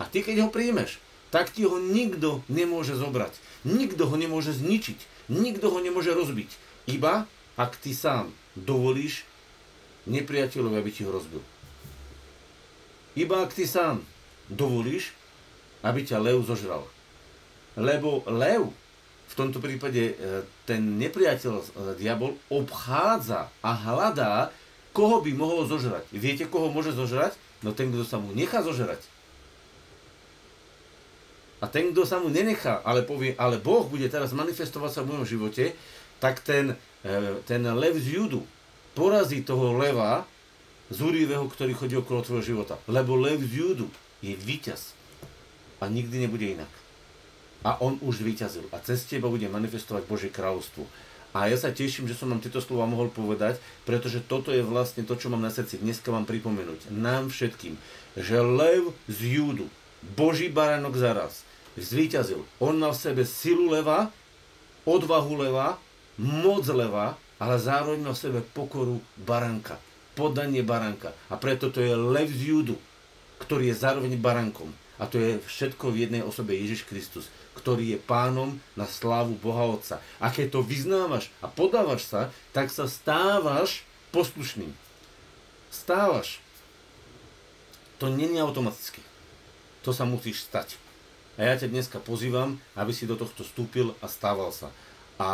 A 0.00 0.08
ty, 0.10 0.26
keď 0.26 0.46
ho 0.46 0.50
príjmeš, 0.50 0.98
tak 1.30 1.54
ti 1.54 1.62
ho 1.66 1.78
nikto 1.78 2.42
nemôže 2.50 2.98
zobrať. 2.98 3.34
Nikto 3.62 4.06
ho 4.10 4.14
nemôže 4.18 4.50
zničiť. 4.54 5.30
Nikto 5.30 5.70
ho 5.70 5.78
nemôže 5.78 6.10
rozbiť. 6.10 6.50
Iba 6.90 7.30
ak 7.54 7.78
ty 7.78 7.94
sám 7.94 8.34
dovolíš 8.58 9.22
nepriateľovi, 10.10 10.76
aby 10.76 10.90
ti 10.90 11.06
ho 11.06 11.14
rozbil. 11.14 11.42
Iba 13.14 13.46
ak 13.46 13.54
ty 13.54 13.66
sám 13.66 14.02
dovolíš, 14.50 15.14
aby 15.86 16.02
ťa 16.02 16.18
lev 16.18 16.42
zožral. 16.42 16.84
Lebo 17.78 18.26
lev 18.26 18.74
v 19.30 19.34
tomto 19.38 19.62
prípade 19.62 20.18
e, 20.18 20.42
ten 20.66 20.98
nepriateľ, 20.98 21.54
e, 21.54 21.64
diabol, 22.02 22.34
obchádza 22.50 23.46
a 23.62 23.70
hľadá, 23.70 24.50
koho 24.90 25.22
by 25.22 25.30
mohol 25.30 25.70
zožrať. 25.70 26.10
Viete, 26.10 26.50
koho 26.50 26.74
môže 26.74 26.90
zožrať? 26.90 27.38
No 27.62 27.70
ten, 27.70 27.94
kto 27.94 28.02
sa 28.02 28.18
mu 28.18 28.34
nechá 28.34 28.66
zožrať. 28.66 28.98
A 31.60 31.68
ten, 31.68 31.92
kto 31.92 32.08
sa 32.08 32.16
mu 32.16 32.32
nenechá, 32.32 32.80
ale 32.82 33.04
povie, 33.04 33.36
ale 33.36 33.60
Boh 33.60 33.84
bude 33.84 34.08
teraz 34.08 34.32
manifestovať 34.32 34.90
sa 34.90 35.00
v 35.04 35.12
mojom 35.12 35.26
živote, 35.28 35.76
tak 36.16 36.40
ten, 36.40 36.76
e, 37.04 37.40
ten 37.44 37.60
lev 37.76 38.00
z 38.00 38.16
judu 38.16 38.40
porazí 38.96 39.44
toho 39.44 39.76
leva 39.76 40.24
zúrivého, 40.88 41.44
ktorý 41.46 41.76
chodí 41.76 41.94
okolo 42.00 42.24
tvojho 42.24 42.44
života. 42.56 42.80
Lebo 42.88 43.14
lev 43.14 43.44
z 43.44 43.60
judu 43.60 43.86
je 44.24 44.32
víťaz. 44.34 44.96
A 45.80 45.88
nikdy 45.88 46.28
nebude 46.28 46.44
inak 46.58 46.72
a 47.64 47.76
on 47.80 48.00
už 48.00 48.24
vyťazil. 48.24 48.64
A 48.72 48.80
cez 48.80 49.04
teba 49.04 49.28
bude 49.28 49.44
manifestovať 49.48 50.08
Božie 50.08 50.30
kráľovstvo. 50.32 50.88
A 51.30 51.46
ja 51.46 51.54
sa 51.54 51.70
teším, 51.70 52.10
že 52.10 52.18
som 52.18 52.26
vám 52.26 52.42
tieto 52.42 52.58
slova 52.58 52.90
mohol 52.90 53.06
povedať, 53.06 53.62
pretože 53.86 54.18
toto 54.18 54.50
je 54.50 54.66
vlastne 54.66 55.06
to, 55.06 55.14
čo 55.14 55.30
mám 55.30 55.44
na 55.44 55.52
srdci. 55.52 55.78
Dneska 55.78 56.10
vám 56.10 56.26
pripomenúť, 56.26 56.90
nám 56.90 57.30
všetkým, 57.30 57.78
že 58.18 58.42
lev 58.42 58.90
z 59.06 59.38
Júdu, 59.38 59.70
Boží 60.18 60.50
baranok 60.50 60.98
zaraz, 60.98 61.46
zvíťazil. 61.78 62.42
On 62.58 62.74
mal 62.74 62.94
v 62.94 63.02
sebe 63.02 63.22
silu 63.26 63.70
leva, 63.70 64.10
odvahu 64.88 65.34
leva, 65.38 65.76
moc 66.18 66.64
leva, 66.70 67.14
ale 67.38 67.56
zároveň 67.60 68.00
mal 68.00 68.14
v 68.16 68.24
sebe 68.26 68.40
pokoru 68.42 68.98
baranka, 69.20 69.76
podanie 70.16 70.64
baranka. 70.64 71.14
A 71.30 71.38
preto 71.38 71.68
to 71.68 71.82
je 71.82 71.92
lev 71.92 72.28
z 72.30 72.54
Júdu, 72.54 72.76
ktorý 73.42 73.70
je 73.70 73.80
zároveň 73.80 74.18
barankom. 74.18 74.72
A 75.00 75.08
to 75.08 75.16
je 75.16 75.40
všetko 75.48 75.88
v 75.92 76.08
jednej 76.08 76.20
osobe 76.20 76.52
Ježiš 76.52 76.84
Kristus 76.84 77.32
ktorý 77.60 77.92
je 77.92 77.98
pánom 78.00 78.56
na 78.72 78.88
slávu 78.88 79.36
Boha 79.36 79.68
Otca. 79.68 80.00
A 80.16 80.32
keď 80.32 80.56
to 80.56 80.60
vyznávaš 80.64 81.28
a 81.44 81.46
podávaš 81.50 82.08
sa, 82.08 82.32
tak 82.56 82.72
sa 82.72 82.88
stávaš 82.88 83.84
poslušným. 84.14 84.72
Stávaš. 85.68 86.40
To 88.00 88.08
je 88.08 88.40
automaticky. 88.40 89.04
To 89.84 89.92
sa 89.92 90.08
musíš 90.08 90.48
stať. 90.48 90.80
A 91.40 91.48
ja 91.48 91.56
ťa 91.56 91.72
dneska 91.72 92.04
pozývam, 92.04 92.60
aby 92.76 92.92
si 92.92 93.08
do 93.08 93.16
tohto 93.16 93.40
vstúpil 93.40 93.96
a 94.04 94.06
stával 94.12 94.52
sa. 94.52 94.68
A 95.16 95.30